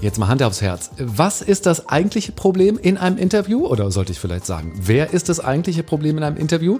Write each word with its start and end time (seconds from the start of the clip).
Jetzt 0.00 0.18
mal 0.18 0.28
Hand 0.28 0.42
aufs 0.42 0.62
Herz. 0.62 0.90
Was 0.96 1.42
ist 1.42 1.66
das 1.66 1.88
eigentliche 1.88 2.32
Problem 2.32 2.78
in 2.78 2.96
einem 2.96 3.18
Interview? 3.18 3.66
Oder 3.66 3.90
sollte 3.90 4.12
ich 4.12 4.18
vielleicht 4.18 4.46
sagen, 4.46 4.72
wer 4.76 5.12
ist 5.12 5.28
das 5.28 5.40
eigentliche 5.40 5.82
Problem 5.82 6.16
in 6.16 6.24
einem 6.24 6.38
Interview? 6.38 6.78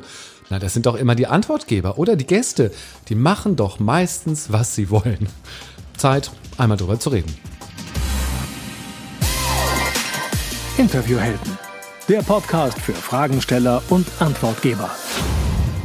Na, 0.49 0.59
das 0.59 0.73
sind 0.73 0.87
doch 0.87 0.95
immer 0.95 1.15
die 1.15 1.27
Antwortgeber 1.27 1.99
oder 1.99 2.17
die 2.17 2.27
Gäste. 2.27 2.73
Die 3.09 3.15
machen 3.15 3.57
doch 3.57 3.79
meistens, 3.79 4.51
was 4.51 4.75
sie 4.75 4.89
wollen. 4.89 5.29
Zeit, 5.99 6.31
einmal 6.57 6.79
drüber 6.79 6.99
zu 6.99 7.11
reden. 7.11 7.35
Interviewhelden. 10.79 11.59
Der 12.09 12.23
Podcast 12.23 12.79
für 12.81 12.95
Fragensteller 12.95 13.83
und 13.91 14.07
Antwortgeber. 14.19 14.91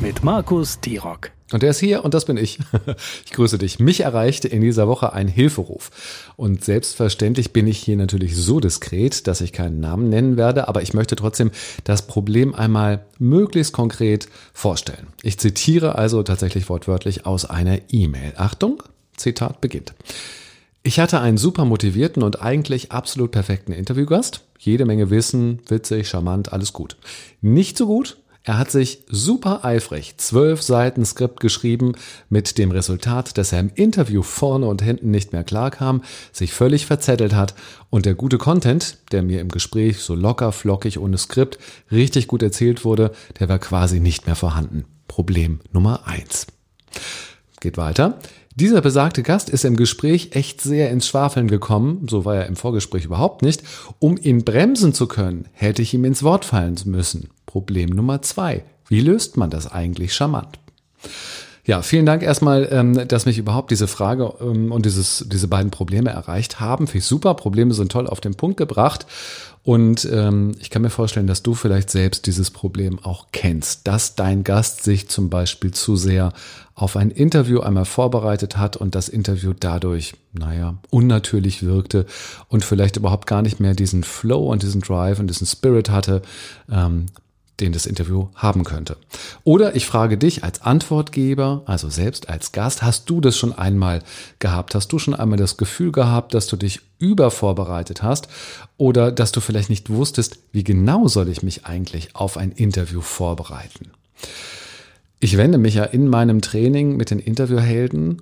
Mit 0.02 0.24
Markus 0.24 0.80
Tirock. 0.80 1.32
Und 1.52 1.64
der 1.64 1.70
ist 1.70 1.80
hier 1.80 2.04
und 2.04 2.14
das 2.14 2.26
bin 2.26 2.38
ich. 2.38 2.60
Ich 3.26 3.32
grüße 3.32 3.58
dich. 3.58 3.80
Mich 3.80 4.02
erreichte 4.02 4.48
in 4.48 4.62
dieser 4.62 4.88
Woche 4.88 5.14
ein 5.14 5.28
Hilferuf. 5.28 5.92
Und 6.38 6.64
selbstverständlich 6.64 7.54
bin 7.54 7.68
ich 7.68 7.80
hier 7.80 7.98
natürlich 7.98 8.36
so 8.36 8.60
diskret, 8.60 9.28
dass 9.28 9.42
ich 9.42 9.52
keinen 9.52 9.80
Namen 9.80 10.10
nennen 10.10 10.38
werde, 10.38 10.68
aber 10.68 10.82
ich 10.82 10.94
möchte 10.94 11.16
trotzdem 11.16 11.52
das 11.84 12.08
Problem 12.08 12.56
einmal 12.56 13.06
möglichst 13.20 13.74
konkret 13.74 14.28
vorstellen. 14.54 15.08
Ich 15.22 15.38
zitiere 15.38 15.96
also 15.96 16.24
tatsächlich 16.24 16.70
wortwörtlich 16.70 17.26
aus 17.26 17.46
einer 17.46 17.80
E-Mail. 17.90 18.34
Achtung, 18.38 18.82
Zitat 19.18 19.62
beginnt. 19.62 19.94
Ich 20.84 21.00
hatte 21.00 21.20
einen 21.20 21.38
super 21.38 21.66
motivierten 21.66 22.24
und 22.24 22.42
eigentlich 22.42 22.92
absolut 22.92 23.32
perfekten 23.32 23.72
Interviewgast. 23.72 24.42
Jede 24.60 24.86
Menge 24.86 25.10
Wissen, 25.10 25.62
witzig, 25.68 26.08
charmant, 26.08 26.54
alles 26.54 26.74
gut. 26.74 26.96
Nicht 27.42 27.78
so 27.78 27.88
gut 27.88 28.18
er 28.46 28.60
hat 28.60 28.70
sich 28.70 29.00
super 29.10 29.66
eifrig 29.66 30.18
zwölf 30.18 30.62
Seiten 30.62 31.04
Skript 31.04 31.40
geschrieben 31.40 31.94
mit 32.30 32.60
dem 32.60 32.70
Resultat, 32.70 33.40
dass 33.40 33.52
er 33.52 33.60
im 33.60 33.72
Interview 33.74 34.22
vorne 34.22 34.68
und 34.68 34.84
hinten 34.84 35.10
nicht 35.10 35.34
mehr 35.34 35.44
klar 35.44 35.72
kam, 35.72 36.04
sich 36.32 36.54
völlig 36.54 36.86
verzettelt 36.86 37.34
hat 37.34 37.56
und 37.90 38.06
der 38.06 38.14
gute 38.14 38.38
Content, 38.38 39.00
der 39.12 39.24
mir 39.24 39.42
im 39.42 39.50
Gespräch 39.50 39.98
so 39.98 40.14
locker, 40.14 40.52
flockig 40.52 41.00
ohne 41.00 41.18
Skript 41.18 41.58
richtig 41.92 42.28
gut 42.28 42.44
erzählt 42.44 42.86
wurde, 42.86 43.12
der 43.40 43.50
war 43.50 43.58
quasi 43.58 44.00
nicht 44.00 44.28
mehr 44.28 44.36
vorhanden. 44.36 44.86
Problem 45.08 45.60
Nummer 45.72 46.06
eins. 46.06 46.46
Geht 47.62 47.78
weiter. 47.78 48.20
Dieser 48.54 48.82
besagte 48.82 49.24
Gast 49.24 49.50
ist 49.50 49.66
im 49.66 49.76
Gespräch 49.76 50.30
echt 50.34 50.62
sehr 50.62 50.92
ins 50.92 51.08
Schwafeln 51.08 51.48
gekommen, 51.48 52.06
so 52.08 52.26
war 52.26 52.36
er 52.36 52.46
im 52.46 52.56
Vorgespräch 52.56 53.06
überhaupt 53.06 53.42
nicht. 53.42 53.64
Um 53.98 54.18
ihn 54.18 54.46
bremsen 54.46 54.94
zu 54.94 55.08
können, 55.08 55.48
hätte 55.52 55.82
ich 55.82 55.96
ihm 55.96 56.06
ins 56.06 56.22
Wort 56.22 56.46
fallen 56.46 56.78
müssen. 56.86 57.32
Problem 57.56 57.90
Nummer 57.92 58.22
zwei. 58.22 58.66
Wie 58.90 59.00
löst 59.00 59.38
man 59.38 59.50
das 59.50 59.72
eigentlich 59.72 60.14
charmant? 60.14 60.60
Ja, 61.64 61.82
vielen 61.82 62.06
Dank 62.06 62.22
erstmal, 62.22 62.68
ähm, 62.70 63.08
dass 63.08 63.26
mich 63.26 63.38
überhaupt 63.38 63.72
diese 63.72 63.88
Frage 63.88 64.34
ähm, 64.42 64.74
und 64.74 64.86
dieses, 64.86 65.26
diese 65.32 65.48
beiden 65.48 65.72
Probleme 65.72 66.10
erreicht 66.10 66.60
haben. 66.60 66.86
Finde 66.86 66.98
ich 66.98 67.06
super. 67.06 67.34
Probleme 67.34 67.74
sind 67.74 67.94
toll 67.94 68.08
auf 68.08 68.20
den 68.20 68.36
Punkt 68.36 68.58
gebracht. 68.58 69.06
Und 69.64 70.04
ähm, 70.12 70.52
ich 70.60 70.70
kann 70.70 70.82
mir 70.82 70.90
vorstellen, 70.90 71.28
dass 71.28 71.44
du 71.44 71.56
vielleicht 71.56 71.90
selbst 71.90 72.28
dieses 72.28 72.52
Problem 72.52 73.00
auch 73.02 73.28
kennst, 73.32 73.88
dass 73.88 74.16
dein 74.16 74.44
Gast 74.44 74.84
sich 74.84 75.08
zum 75.08 75.30
Beispiel 75.30 75.72
zu 75.72 75.96
sehr 75.96 76.34
auf 76.76 76.98
ein 76.98 77.10
Interview 77.10 77.62
einmal 77.62 77.86
vorbereitet 77.86 78.58
hat 78.58 78.76
und 78.76 78.94
das 78.94 79.08
Interview 79.08 79.54
dadurch, 79.58 80.14
naja, 80.34 80.76
unnatürlich 80.90 81.64
wirkte 81.64 82.06
und 82.50 82.66
vielleicht 82.66 82.98
überhaupt 82.98 83.28
gar 83.28 83.42
nicht 83.42 83.62
mehr 83.62 83.74
diesen 83.74 84.04
Flow 84.04 84.52
und 84.52 84.62
diesen 84.62 84.82
Drive 84.82 85.20
und 85.20 85.28
diesen 85.28 85.48
Spirit 85.48 85.90
hatte, 85.90 86.22
den 87.60 87.72
das 87.72 87.86
Interview 87.86 88.28
haben 88.36 88.64
könnte. 88.64 88.98
Oder 89.44 89.76
ich 89.76 89.86
frage 89.86 90.18
dich 90.18 90.44
als 90.44 90.62
Antwortgeber, 90.62 91.64
also 91.66 91.90
selbst 91.90 92.30
als 92.30 92.52
Gast, 92.52 92.84
hast 92.84 93.10
du 93.10 93.22
das 93.22 93.38
schon 93.38 93.54
einmal 93.54 94.02
gehabt? 94.40 94.76
Hast 94.76 94.90
du 94.90 95.00
schon 95.00 95.14
einmal 95.14 95.38
das 95.38 95.58
Gefühl 95.58 95.92
gehabt, 95.92 96.34
dass 96.34 96.48
du 96.48 96.58
dich 96.58 96.82
übervorbereitet 97.00 98.04
hast 98.04 98.28
oder 98.78 99.12
dass 99.12 99.32
du 99.32 99.40
vielleicht 99.40 99.70
nicht 99.70 99.90
wusstest, 99.90 100.40
wie 100.52 100.64
genau 100.64 101.08
soll 101.08 101.30
ich 101.30 101.44
mich 101.44 101.66
eigentlich 101.66 102.16
auf 102.16 102.38
ein 102.38 102.52
Interview 102.52 103.02
vorbereiten? 103.02 103.92
Ich 105.20 105.38
wende 105.38 105.58
mich 105.58 105.76
ja 105.76 105.86
in 105.86 106.08
meinem 106.08 106.42
Training 106.42 106.98
mit 106.98 107.10
den 107.10 107.20
Interviewhelden 107.20 108.22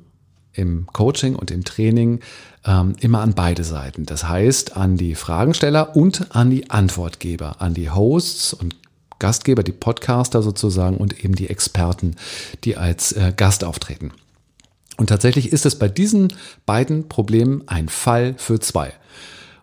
im 0.54 0.86
Coaching 0.94 1.36
und 1.36 1.52
im 1.52 1.64
Training 1.64 2.20
ähm, 2.66 2.96
immer 3.00 3.22
an 3.22 3.34
beide 3.34 3.64
Seiten. 3.64 4.06
Das 4.06 4.28
heißt 4.28 4.78
an 4.78 4.98
die 4.98 5.16
Fragensteller 5.16 5.96
und 5.96 6.36
an 6.36 6.50
die 6.52 6.70
Antwortgeber, 6.70 7.62
an 7.62 7.74
die 7.74 7.90
Hosts 7.90 8.54
und 8.54 8.76
Gastgeber, 9.24 9.64
die 9.64 9.72
Podcaster 9.72 10.44
sozusagen 10.44 10.98
und 10.98 11.24
eben 11.24 11.34
die 11.34 11.50
Experten, 11.50 12.18
die 12.66 12.76
als 12.76 13.14
äh, 13.14 13.32
Gast 13.34 13.64
auftreten. 13.64 14.12
Und 14.98 15.08
tatsächlich 15.08 15.54
ist 15.54 15.66
es 15.66 15.80
bei 15.80 15.88
diesen 15.88 16.34
beiden 16.66 17.08
Problemen 17.08 17.64
ein 17.68 17.88
Fall 17.88 18.36
für 18.38 18.60
zwei. 18.60 18.92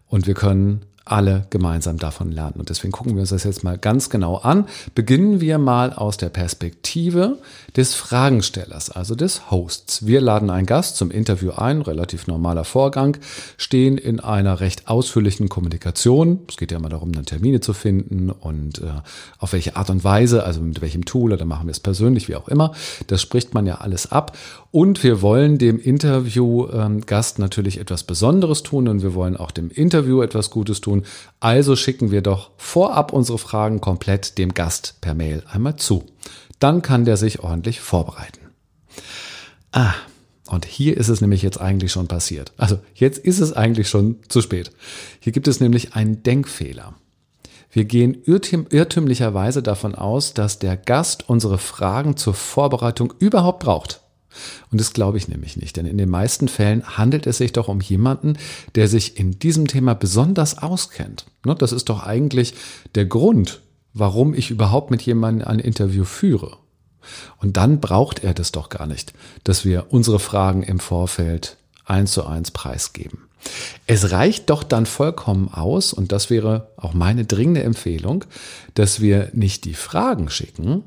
Und 0.08 0.26
wir 0.26 0.32
können 0.32 0.86
alle 1.10 1.46
gemeinsam 1.50 1.98
davon 1.98 2.30
lernen. 2.30 2.56
Und 2.58 2.70
deswegen 2.70 2.92
gucken 2.92 3.14
wir 3.14 3.20
uns 3.20 3.30
das 3.30 3.44
jetzt 3.44 3.64
mal 3.64 3.76
ganz 3.76 4.10
genau 4.10 4.36
an. 4.36 4.66
Beginnen 4.94 5.40
wir 5.40 5.58
mal 5.58 5.92
aus 5.92 6.16
der 6.16 6.28
Perspektive 6.28 7.38
des 7.76 7.94
Fragenstellers, 7.94 8.90
also 8.90 9.14
des 9.14 9.50
Hosts. 9.50 10.06
Wir 10.06 10.20
laden 10.20 10.50
einen 10.50 10.66
Gast 10.66 10.96
zum 10.96 11.10
Interview 11.10 11.50
ein, 11.50 11.82
relativ 11.82 12.26
normaler 12.26 12.64
Vorgang, 12.64 13.16
stehen 13.56 13.98
in 13.98 14.20
einer 14.20 14.60
recht 14.60 14.88
ausführlichen 14.88 15.48
Kommunikation. 15.48 16.40
Es 16.48 16.56
geht 16.56 16.70
ja 16.70 16.78
immer 16.78 16.88
darum, 16.88 17.12
dann 17.12 17.26
Termine 17.26 17.60
zu 17.60 17.72
finden 17.72 18.30
und 18.30 18.78
äh, 18.78 18.86
auf 19.38 19.52
welche 19.52 19.76
Art 19.76 19.90
und 19.90 20.04
Weise, 20.04 20.44
also 20.44 20.60
mit 20.60 20.80
welchem 20.80 21.04
Tool 21.04 21.32
oder 21.32 21.44
machen 21.44 21.66
wir 21.66 21.72
es 21.72 21.80
persönlich, 21.80 22.28
wie 22.28 22.36
auch 22.36 22.48
immer. 22.48 22.72
Das 23.08 23.20
spricht 23.20 23.52
man 23.52 23.66
ja 23.66 23.76
alles 23.76 24.12
ab. 24.12 24.36
Und 24.72 25.02
wir 25.02 25.20
wollen 25.20 25.58
dem 25.58 25.80
Interviewgast 25.80 27.38
ähm, 27.38 27.42
natürlich 27.42 27.78
etwas 27.80 28.04
Besonderes 28.04 28.62
tun 28.62 28.86
und 28.86 29.02
wir 29.02 29.14
wollen 29.14 29.36
auch 29.36 29.50
dem 29.50 29.68
Interview 29.70 30.22
etwas 30.22 30.50
Gutes 30.50 30.80
tun. 30.80 30.99
Also 31.40 31.76
schicken 31.76 32.10
wir 32.10 32.22
doch 32.22 32.50
vorab 32.56 33.12
unsere 33.12 33.38
Fragen 33.38 33.80
komplett 33.80 34.38
dem 34.38 34.54
Gast 34.54 34.96
per 35.00 35.14
Mail 35.14 35.42
einmal 35.50 35.76
zu. 35.76 36.04
Dann 36.58 36.82
kann 36.82 37.04
der 37.04 37.16
sich 37.16 37.40
ordentlich 37.40 37.80
vorbereiten. 37.80 38.40
Ah, 39.72 39.94
und 40.48 40.64
hier 40.64 40.96
ist 40.96 41.08
es 41.08 41.20
nämlich 41.20 41.42
jetzt 41.42 41.60
eigentlich 41.60 41.92
schon 41.92 42.08
passiert. 42.08 42.52
Also 42.56 42.80
jetzt 42.94 43.18
ist 43.18 43.38
es 43.38 43.52
eigentlich 43.52 43.88
schon 43.88 44.16
zu 44.28 44.40
spät. 44.40 44.70
Hier 45.20 45.32
gibt 45.32 45.48
es 45.48 45.60
nämlich 45.60 45.94
einen 45.94 46.22
Denkfehler. 46.22 46.94
Wir 47.70 47.84
gehen 47.84 48.20
irrtüm 48.24 48.66
irrtümlicherweise 48.68 49.62
davon 49.62 49.94
aus, 49.94 50.34
dass 50.34 50.58
der 50.58 50.76
Gast 50.76 51.28
unsere 51.28 51.58
Fragen 51.58 52.16
zur 52.16 52.34
Vorbereitung 52.34 53.14
überhaupt 53.20 53.60
braucht. 53.60 53.99
Und 54.70 54.80
das 54.80 54.92
glaube 54.92 55.18
ich 55.18 55.28
nämlich 55.28 55.56
nicht, 55.56 55.76
denn 55.76 55.86
in 55.86 55.98
den 55.98 56.08
meisten 56.08 56.48
Fällen 56.48 56.96
handelt 56.96 57.26
es 57.26 57.38
sich 57.38 57.52
doch 57.52 57.68
um 57.68 57.80
jemanden, 57.80 58.36
der 58.74 58.88
sich 58.88 59.18
in 59.18 59.38
diesem 59.38 59.66
Thema 59.66 59.94
besonders 59.94 60.58
auskennt. 60.58 61.26
Ne, 61.44 61.54
das 61.54 61.72
ist 61.72 61.88
doch 61.88 62.04
eigentlich 62.04 62.54
der 62.94 63.06
Grund, 63.06 63.60
warum 63.92 64.34
ich 64.34 64.50
überhaupt 64.50 64.90
mit 64.90 65.02
jemandem 65.02 65.46
ein 65.48 65.58
Interview 65.58 66.04
führe. 66.04 66.58
Und 67.38 67.56
dann 67.56 67.80
braucht 67.80 68.22
er 68.22 68.34
das 68.34 68.52
doch 68.52 68.68
gar 68.68 68.86
nicht, 68.86 69.12
dass 69.44 69.64
wir 69.64 69.86
unsere 69.90 70.20
Fragen 70.20 70.62
im 70.62 70.80
Vorfeld 70.80 71.56
eins 71.84 72.12
zu 72.12 72.26
eins 72.26 72.50
preisgeben. 72.50 73.30
Es 73.86 74.10
reicht 74.10 74.50
doch 74.50 74.62
dann 74.62 74.84
vollkommen 74.84 75.48
aus, 75.48 75.92
und 75.92 76.12
das 76.12 76.28
wäre 76.28 76.72
auch 76.76 76.92
meine 76.92 77.24
dringende 77.24 77.62
Empfehlung, 77.62 78.24
dass 78.74 79.00
wir 79.00 79.30
nicht 79.32 79.64
die 79.64 79.74
Fragen 79.74 80.28
schicken, 80.28 80.84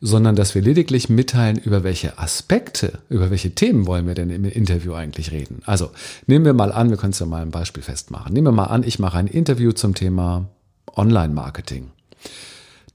sondern 0.00 0.34
dass 0.34 0.54
wir 0.54 0.62
lediglich 0.62 1.08
mitteilen, 1.08 1.58
über 1.58 1.84
welche 1.84 2.18
Aspekte, 2.18 3.00
über 3.08 3.30
welche 3.30 3.54
Themen 3.54 3.86
wollen 3.86 4.06
wir 4.06 4.14
denn 4.14 4.30
im 4.30 4.44
Interview 4.44 4.94
eigentlich 4.94 5.30
reden. 5.30 5.62
Also 5.66 5.90
nehmen 6.26 6.44
wir 6.44 6.54
mal 6.54 6.72
an, 6.72 6.90
wir 6.90 6.96
können 6.96 7.12
es 7.12 7.18
ja 7.18 7.26
mal 7.26 7.42
ein 7.42 7.50
Beispiel 7.50 7.82
festmachen. 7.82 8.32
Nehmen 8.32 8.46
wir 8.46 8.52
mal 8.52 8.64
an, 8.64 8.82
ich 8.82 8.98
mache 8.98 9.18
ein 9.18 9.26
Interview 9.26 9.72
zum 9.72 9.94
Thema 9.94 10.48
Online-Marketing. 10.96 11.90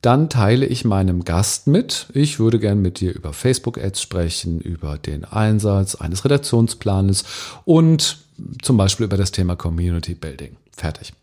Dann 0.02 0.30
teile 0.30 0.66
ich 0.66 0.86
meinem 0.86 1.24
Gast 1.24 1.68
mit, 1.68 2.08
ich 2.14 2.40
würde 2.40 2.60
gern 2.60 2.82
mit 2.82 3.00
dir 3.00 3.14
über 3.16 3.34
Facebook-Ads 3.34 4.02
sprechen, 4.02 4.60
über 4.60 4.98
den 4.98 5.26
Einsatz 5.26 5.96
eines 5.96 6.26
Redaktionsplanes 6.26 7.24
und 7.66 8.20
zum 8.62 8.78
Beispiel 8.78 9.06
über 9.06 9.18
das 9.18 9.32
Thema 9.32 9.56
Community 9.56 10.14
Building. 10.14 10.58
Fertig. 10.76 11.14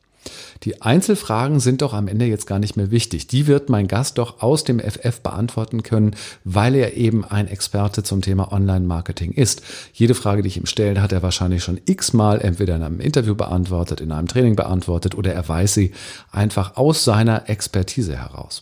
Die 0.64 0.82
Einzelfragen 0.82 1.60
sind 1.60 1.82
doch 1.82 1.92
am 1.92 2.08
Ende 2.08 2.24
jetzt 2.26 2.46
gar 2.46 2.58
nicht 2.58 2.76
mehr 2.76 2.90
wichtig. 2.90 3.26
Die 3.26 3.46
wird 3.46 3.69
mein 3.69 3.88
Gast 3.88 4.19
doch 4.19 4.42
aus 4.42 4.64
dem 4.64 4.78
FF 4.78 5.20
beantworten 5.20 5.82
können, 5.82 6.14
weil 6.44 6.74
er 6.74 6.96
eben 6.96 7.24
ein 7.24 7.48
Experte 7.48 8.02
zum 8.02 8.22
Thema 8.22 8.52
Online-Marketing 8.52 9.32
ist. 9.32 9.62
Jede 9.92 10.14
Frage, 10.14 10.42
die 10.42 10.48
ich 10.48 10.56
ihm 10.56 10.66
stelle, 10.66 11.02
hat 11.02 11.12
er 11.12 11.22
wahrscheinlich 11.22 11.64
schon 11.64 11.80
x-mal 11.84 12.40
entweder 12.40 12.76
in 12.76 12.82
einem 12.82 13.00
Interview 13.00 13.34
beantwortet, 13.34 14.00
in 14.00 14.12
einem 14.12 14.28
Training 14.28 14.56
beantwortet 14.56 15.14
oder 15.14 15.32
er 15.32 15.48
weiß 15.48 15.74
sie 15.74 15.92
einfach 16.30 16.76
aus 16.76 17.04
seiner 17.04 17.48
Expertise 17.48 18.16
heraus. 18.16 18.60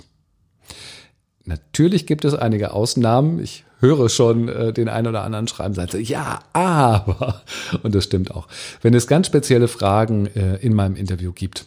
Natürlich 1.45 2.07
gibt 2.07 2.25
es 2.25 2.35
einige 2.35 2.73
Ausnahmen. 2.73 3.43
Ich 3.43 3.65
höre 3.81 4.09
schon 4.09 4.49
äh, 4.49 4.73
den 4.73 4.89
einen 4.89 5.09
oder 5.09 5.23
anderen 5.23 5.49
schreiben, 5.49 5.75
sagt 5.75 5.95
ja, 5.95 6.41
aber. 6.53 7.43
Und 7.83 7.95
das 7.95 8.05
stimmt 8.05 8.31
auch. 8.31 8.47
Wenn 8.83 8.95
es 8.95 9.07
ganz 9.07 9.27
spezielle 9.27 9.69
Fragen 9.69 10.27
äh, 10.27 10.57
in 10.57 10.75
meinem 10.75 10.97
Interview 10.97 11.33
gibt, 11.33 11.67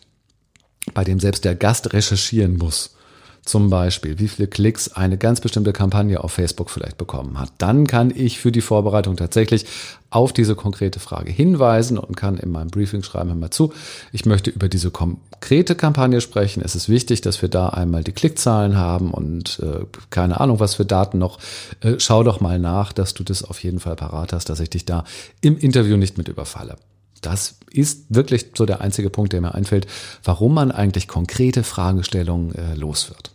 bei 0.94 1.04
dem 1.04 1.20
selbst 1.20 1.46
der 1.46 1.56
Gast 1.56 1.94
recherchieren 1.94 2.58
muss, 2.58 2.96
zum 3.46 3.70
Beispiel, 3.70 4.20
wie 4.20 4.30
viele 4.30 4.48
Klicks 4.48 4.94
eine 4.94 5.18
ganz 5.18 5.42
bestimmte 5.42 5.74
Kampagne 5.74 6.24
auf 6.24 6.32
Facebook 6.32 6.70
vielleicht 6.70 6.98
bekommen 6.98 7.40
hat, 7.40 7.52
dann 7.58 7.88
kann 7.88 8.12
ich 8.16 8.40
für 8.40 8.54
die 8.54 8.62
Vorbereitung 8.62 9.18
tatsächlich 9.18 9.66
auf 10.10 10.32
diese 10.32 10.56
konkrete 10.56 11.00
Frage 11.00 11.32
hinweisen 11.32 11.98
und 11.98 12.16
kann 12.16 12.38
in 12.38 12.52
meinem 12.52 12.70
Briefing 12.70 13.04
schreiben, 13.04 13.30
hör 13.30 13.36
mal 13.36 13.50
zu, 13.50 13.74
ich 14.12 14.26
möchte 14.26 14.50
über 14.52 14.70
diese 14.70 14.92
konkrete 14.92 15.76
Kampagne 15.76 16.22
sprechen. 16.22 16.62
Es 16.64 16.76
ist 16.76 16.88
wichtig, 16.88 17.22
dass 17.22 17.42
wir 17.42 17.50
da 17.50 17.70
einmal 17.70 18.04
die 18.04 18.12
Klickzahlen 18.14 18.78
haben 18.78 19.12
und 19.12 19.60
äh, 19.60 19.86
keine 20.10 20.40
Ahnung, 20.40 20.60
was 20.60 20.76
für 20.76 20.86
Daten 20.86 21.18
noch. 21.18 21.40
Äh, 21.82 21.96
schau 21.98 22.24
doch 22.24 22.40
mal 22.40 22.60
nach, 22.60 22.94
dass 22.94 23.14
du 23.14 23.24
das 23.24 23.44
auf 23.44 23.62
jeden 23.64 23.80
Fall 23.80 23.96
parat 23.96 24.32
hast, 24.32 24.50
dass 24.50 24.60
ich 24.62 24.70
dich 24.70 24.86
da 24.86 25.04
im 25.42 25.58
Interview 25.58 25.98
nicht 25.98 26.18
mit 26.18 26.30
überfalle. 26.30 26.78
Das 27.20 27.56
ist 27.72 28.06
wirklich 28.10 28.48
so 28.56 28.66
der 28.66 28.82
einzige 28.82 29.10
Punkt, 29.10 29.34
der 29.34 29.42
mir 29.42 29.56
einfällt, 29.56 29.88
warum 30.24 30.54
man 30.54 30.72
eigentlich 30.72 31.08
konkrete 31.08 31.64
Fragestellungen 31.64 32.54
äh, 32.54 32.76
los 32.76 33.10
wird. 33.10 33.33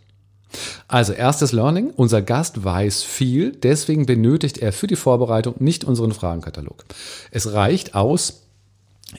Also 0.87 1.13
erstes 1.13 1.51
Learning, 1.51 1.91
unser 1.95 2.21
Gast 2.21 2.63
weiß 2.63 3.03
viel, 3.03 3.51
deswegen 3.51 4.05
benötigt 4.05 4.57
er 4.57 4.73
für 4.73 4.87
die 4.87 4.95
Vorbereitung 4.95 5.55
nicht 5.59 5.83
unseren 5.83 6.11
Fragenkatalog. 6.11 6.85
Es 7.31 7.53
reicht 7.53 7.95
aus, 7.95 8.43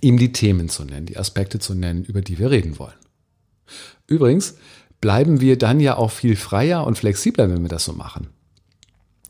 ihm 0.00 0.18
die 0.18 0.32
Themen 0.32 0.68
zu 0.68 0.84
nennen, 0.84 1.06
die 1.06 1.18
Aspekte 1.18 1.58
zu 1.58 1.74
nennen, 1.74 2.04
über 2.04 2.20
die 2.20 2.38
wir 2.38 2.50
reden 2.50 2.78
wollen. 2.78 2.94
Übrigens 4.06 4.56
bleiben 5.00 5.40
wir 5.40 5.56
dann 5.56 5.80
ja 5.80 5.96
auch 5.96 6.10
viel 6.10 6.36
freier 6.36 6.86
und 6.86 6.98
flexibler, 6.98 7.50
wenn 7.50 7.62
wir 7.62 7.68
das 7.68 7.84
so 7.84 7.92
machen. 7.92 8.28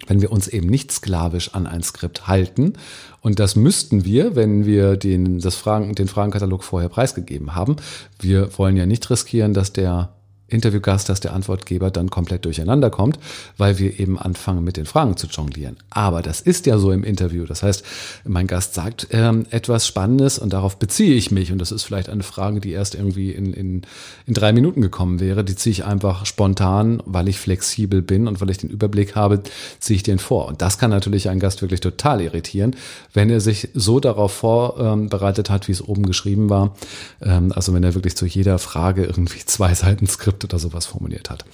Wenn 0.07 0.23
wir 0.23 0.33
uns 0.33 0.49
eben 0.49 0.67
nicht 0.67 0.91
sklavisch 0.91 1.55
an 1.55 1.67
ein 1.67 1.83
Skript 1.83 2.27
halten, 2.27 2.73
und 3.21 3.39
das 3.39 3.55
müssten 3.55 4.05
wir, 4.05 4.35
wenn 4.35 4.65
wir 4.65 4.97
den, 4.97 5.41
das 5.41 5.55
Fragen, 5.55 5.95
den 5.95 6.09
Fragenkatalog 6.09 6.65
vorher 6.65 6.89
preisgegeben 6.89 7.55
haben. 7.55 7.77
Wir 8.19 8.57
wollen 8.59 8.77
ja 8.77 8.87
nicht 8.87 9.09
riskieren, 9.11 9.53
dass 9.53 9.75
der 9.75 10.15
Interviewgast, 10.51 11.09
dass 11.09 11.21
der 11.21 11.33
Antwortgeber 11.33 11.91
dann 11.91 12.11
komplett 12.11 12.45
durcheinander 12.45 12.91
kommt, 12.91 13.19
weil 13.57 13.79
wir 13.79 13.99
eben 13.99 14.19
anfangen 14.19 14.65
mit 14.65 14.77
den 14.77 14.87
Fragen 14.87 15.17
zu 15.17 15.27
jonglieren. 15.27 15.77
Aber 15.91 16.23
das 16.23 16.41
ist 16.41 16.67
ja 16.67 16.79
so 16.79 16.93
im 16.93 17.05
Interview. 17.05 17.45
Das 17.45 17.63
heißt, 17.63 17.85
mein 18.25 18.47
Gast 18.47 18.75
sagt 18.75 19.09
ähm, 19.11 19.47
etwas 19.51 19.87
Spannendes 19.87 20.39
und 20.39 20.53
darauf 20.53 20.79
beziehe 20.79 21.15
ich 21.15 21.31
mich. 21.31 21.53
Und 21.53 21.59
das 21.59 21.73
ist 21.73 21.85
vielleicht 21.85 22.09
eine 22.09 22.23
Frage, 22.23 22.61
die 22.61 22.73
erst 22.73 22.95
irgendwie 22.95 23.31
in, 23.31 23.53
in, 23.53 23.83
in 24.27 24.35
drei 24.35 24.53
Minuten 24.53 24.81
gekommen 24.81 25.21
wäre. 25.21 25.45
Die 25.45 25.57
ziehe 25.57 25.73
ich 25.73 25.85
einfach 25.85 26.27
spontan, 26.27 27.03
weil 27.07 27.29
ich 27.29 27.39
flexibel 27.39 28.03
bin 28.03 28.27
und 28.27 28.41
weil 28.41 28.51
ich 28.51 28.59
den 28.59 28.71
Überblick 28.71 29.15
habe, 29.15 29.43
ziehe 29.79 29.97
ich 29.97 30.03
den 30.03 30.19
vor. 30.19 30.49
Und 30.49 30.63
das 30.63 30.79
kann 30.79 30.91
natürlich 30.91 31.29
einen 31.29 31.41
Gast 31.41 31.63
wirklich 31.63 31.81
total 31.81 32.21
irritieren, 32.21 32.77
wenn 33.13 33.31
er 33.31 33.41
sich 33.41 33.69
so 33.75 34.01
darauf 34.01 34.33
vorbereitet 34.33 35.51
hat, 35.51 35.69
wie 35.69 35.73
es 35.73 35.87
oben 35.87 36.07
geschrieben 36.07 36.51
war. 36.51 36.75
Ähm, 37.23 37.53
also 37.55 37.73
wenn 37.75 37.85
er 37.85 37.95
wirklich 37.95 38.17
zu 38.17 38.27
jeder 38.27 38.59
Frage 38.59 39.05
irgendwie 39.05 39.39
zwei 39.47 39.75
Seiten 39.75 40.07
Skript 40.07 40.40
Skript 40.41 40.45
oder 40.45 40.59
sowas 40.59 40.87
formuliert 40.87 41.31
hat. 41.31 41.45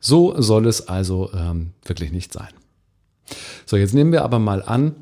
So 0.00 0.40
soll 0.40 0.66
es 0.66 0.88
also 0.88 1.30
ähm, 1.32 1.72
wirklich 1.84 2.12
nicht 2.12 2.32
sein. 2.32 2.48
So, 3.64 3.76
jetzt 3.76 3.94
nehmen 3.94 4.12
wir 4.12 4.22
aber 4.22 4.38
mal 4.38 4.62
an, 4.62 4.94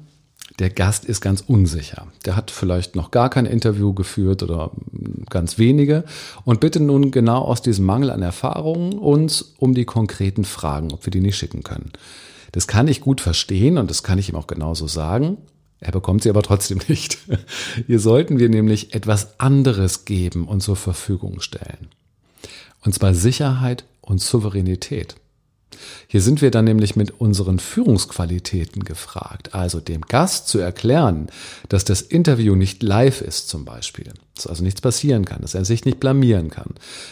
der 0.59 0.71
Gast 0.71 1.05
ist 1.05 1.21
ganz 1.21 1.43
unsicher. 1.47 2.07
Der 2.25 2.37
hat 2.37 2.51
vielleicht 2.51 2.95
noch 2.95 3.11
gar 3.11 3.29
kein 3.29 3.45
Interview 3.45 3.93
geführt 3.93 4.43
oder 4.43 4.71
ganz 5.29 5.59
wenige 5.59 6.05
und 6.45 6.61
bitte 6.61 6.81
nun 6.81 7.11
genau 7.11 7.43
aus 7.43 7.61
diesem 7.61 7.85
Mangel 7.85 8.11
an 8.11 8.23
Erfahrung 8.23 8.97
uns 8.99 9.55
um 9.59 9.75
die 9.75 9.85
konkreten 9.85 10.45
Fragen, 10.45 10.93
ob 10.93 11.07
wir 11.07 11.11
die 11.11 11.21
nicht 11.21 11.37
schicken 11.37 11.65
können. 11.65 11.93
Das 12.53 12.69
kann 12.69 12.87
ich 12.87 13.01
gut 13.01 13.21
verstehen 13.21 13.79
und 13.79 13.91
das 13.91 14.05
kann 14.05 14.19
ich 14.19 14.29
ihm 14.29 14.37
auch 14.37 14.47
genauso 14.47 14.87
sagen. 14.87 15.39
Er 15.81 15.91
bekommt 15.91 16.23
sie 16.23 16.31
aber 16.31 16.43
trotzdem 16.43 16.79
nicht. 16.89 17.19
Hier 17.87 17.99
sollten 17.99 18.39
wir 18.39 18.49
nämlich 18.49 18.95
etwas 18.95 19.41
anderes 19.41 20.05
geben 20.05 20.47
und 20.47 20.63
zur 20.63 20.77
Verfügung 20.77 21.41
stellen. 21.41 21.89
Und 22.85 22.95
zwar 22.95 23.15
Sicherheit 23.15 23.85
und 24.01 24.21
Souveränität. 24.21 25.17
Hier 26.07 26.21
sind 26.21 26.43
wir 26.43 26.51
dann 26.51 26.65
nämlich 26.65 26.97
mit 26.97 27.21
unseren 27.21 27.59
Führungsqualitäten 27.59 28.85
gefragt, 28.85 29.55
also 29.55 29.81
dem 29.81 30.03
Gast 30.03 30.49
zu 30.49 30.59
erklären, 30.59 31.29
dass 31.69 31.85
das 31.85 32.01
Interview 32.01 32.55
nicht 32.55 32.83
live 32.83 33.21
ist 33.21 33.49
zum 33.49 33.65
Beispiel, 33.65 34.13
dass 34.37 34.47
also 34.47 34.63
nichts 34.63 34.81
passieren 34.81 35.25
kann, 35.25 35.43
dass 35.43 35.55
er 35.55 35.65
sich 35.65 35.85
nicht 35.85 36.01
blamieren 36.01 36.51
kann, 36.51 36.71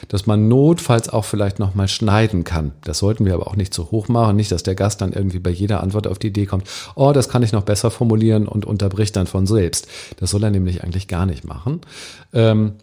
dass 0.09 0.27
man 0.27 0.49
notfalls 0.49 1.09
auch 1.09 1.25
vielleicht 1.25 1.59
nochmal 1.59 1.89
schneiden 1.89 2.45
kann. 2.45 2.73
Das 2.85 2.99
sollten 2.99 3.25
wir 3.25 3.35
aber 3.35 3.49
auch 3.49 3.57
nicht 3.57 3.75
zu 3.75 3.91
hoch 3.91 4.09
machen, 4.09 4.37
nicht, 4.37 4.53
dass 4.53 4.63
der 4.63 4.75
Gast 4.75 5.01
dann 5.01 5.13
irgendwie 5.13 5.41
bei 5.41 5.51
jeder 5.51 5.83
Antwort 5.83 6.07
auf 6.07 6.19
die 6.19 6.29
Idee 6.29 6.47
kommt, 6.47 6.69
oh, 6.95 7.13
das 7.13 7.29
kann 7.29 7.43
ich 7.43 7.53
noch 7.53 7.65
besser 7.65 7.91
formulieren 7.91 8.47
und 8.47 8.65
unterbricht 8.65 9.17
dann 9.17 9.27
von 9.27 9.47
selbst. 9.47 9.89
Das 10.19 10.31
soll 10.31 10.45
er 10.45 10.51
nämlich 10.51 10.85
eigentlich 10.85 11.09
gar 11.09 11.27
nicht 11.27 11.45
machen. 11.45 11.81
Ähm, 12.33 12.75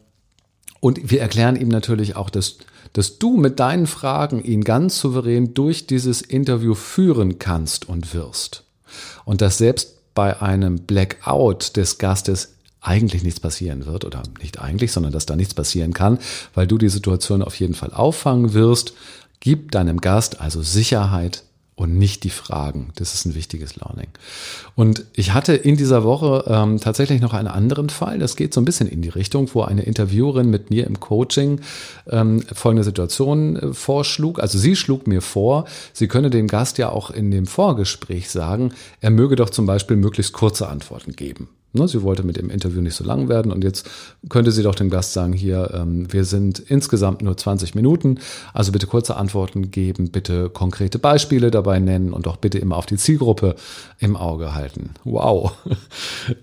und 0.81 1.11
wir 1.11 1.19
erklären 1.21 1.57
ihm 1.57 1.67
natürlich 1.67 2.15
auch, 2.15 2.29
dass 2.29 2.57
dass 2.93 3.19
du 3.19 3.37
mit 3.37 3.59
deinen 3.59 3.87
Fragen 3.87 4.43
ihn 4.43 4.63
ganz 4.63 4.99
souverän 4.99 5.53
durch 5.53 5.87
dieses 5.87 6.21
Interview 6.21 6.75
führen 6.75 7.39
kannst 7.39 7.87
und 7.87 8.13
wirst. 8.13 8.63
Und 9.25 9.41
dass 9.41 9.57
selbst 9.57 10.13
bei 10.15 10.41
einem 10.41 10.79
Blackout 10.79 11.77
des 11.77 11.97
Gastes 11.97 12.55
eigentlich 12.81 13.23
nichts 13.23 13.39
passieren 13.39 13.85
wird 13.85 14.05
oder 14.05 14.23
nicht 14.41 14.59
eigentlich, 14.59 14.91
sondern 14.91 15.11
dass 15.11 15.25
da 15.25 15.35
nichts 15.35 15.53
passieren 15.53 15.93
kann, 15.93 16.17
weil 16.53 16.67
du 16.67 16.77
die 16.77 16.89
Situation 16.89 17.41
auf 17.41 17.55
jeden 17.55 17.73
Fall 17.73 17.93
auffangen 17.93 18.53
wirst. 18.53 18.93
Gib 19.39 19.71
deinem 19.71 20.01
Gast 20.01 20.41
also 20.41 20.61
Sicherheit, 20.61 21.43
und 21.79 21.97
nicht 21.97 22.25
die 22.25 22.29
Fragen. 22.29 22.89
Das 22.95 23.13
ist 23.13 23.25
ein 23.25 23.35
wichtiges 23.35 23.77
Learning. 23.77 24.09
Und 24.75 25.05
ich 25.13 25.33
hatte 25.33 25.53
in 25.53 25.77
dieser 25.77 26.03
Woche 26.03 26.43
ähm, 26.47 26.79
tatsächlich 26.81 27.21
noch 27.21 27.33
einen 27.33 27.47
anderen 27.47 27.89
Fall. 27.89 28.19
Das 28.19 28.35
geht 28.35 28.53
so 28.53 28.59
ein 28.59 28.65
bisschen 28.65 28.89
in 28.89 29.01
die 29.01 29.07
Richtung, 29.07 29.49
wo 29.53 29.61
eine 29.61 29.83
Interviewerin 29.83 30.49
mit 30.49 30.69
mir 30.69 30.85
im 30.85 30.99
Coaching 30.99 31.61
ähm, 32.09 32.43
folgende 32.53 32.83
Situation 32.83 33.55
äh, 33.55 33.73
vorschlug. 33.73 34.41
Also 34.41 34.57
sie 34.57 34.75
schlug 34.75 35.07
mir 35.07 35.21
vor, 35.21 35.65
sie 35.93 36.09
könne 36.09 36.29
dem 36.29 36.47
Gast 36.47 36.77
ja 36.79 36.89
auch 36.89 37.11
in 37.11 37.31
dem 37.31 37.47
Vorgespräch 37.47 38.29
sagen, 38.29 38.73
er 38.99 39.11
möge 39.11 39.37
doch 39.37 39.49
zum 39.49 39.65
Beispiel 39.65 39.95
möglichst 39.95 40.33
kurze 40.33 40.67
Antworten 40.67 41.13
geben. 41.13 41.47
Ne, 41.71 41.87
sie 41.87 42.01
wollte 42.01 42.23
mit 42.23 42.37
dem 42.37 42.49
Interview 42.49 42.81
nicht 42.81 42.95
so 42.95 43.03
lang 43.03 43.29
werden 43.29 43.51
und 43.51 43.63
jetzt 43.63 43.87
könnte 44.27 44.51
sie 44.51 44.63
doch 44.63 44.73
dem 44.73 44.89
Gast 44.89 45.13
sagen, 45.13 45.33
hier, 45.33 45.71
ähm, 45.75 46.11
wir 46.11 46.25
sind 46.25 46.57
insgesamt 46.57 47.21
nur 47.21 47.37
20 47.37 47.75
Minuten, 47.75 48.17
also 48.55 48.71
bitte 48.71 48.87
kurze 48.87 49.17
Antworten 49.17 49.69
geben, 49.69 50.09
bitte 50.09 50.49
konkrete 50.49 50.97
Beispiele 50.97 51.51
dabei 51.51 51.79
nennen 51.79 52.11
und 52.11 52.25
doch 52.25 52.37
bitte 52.37 52.57
immer 52.57 52.75
auf 52.75 52.87
die 52.87 52.97
Zielgruppe 52.97 53.53
im 53.99 54.15
Auge 54.15 54.55
halten. 54.55 54.95
Wow, 55.03 55.51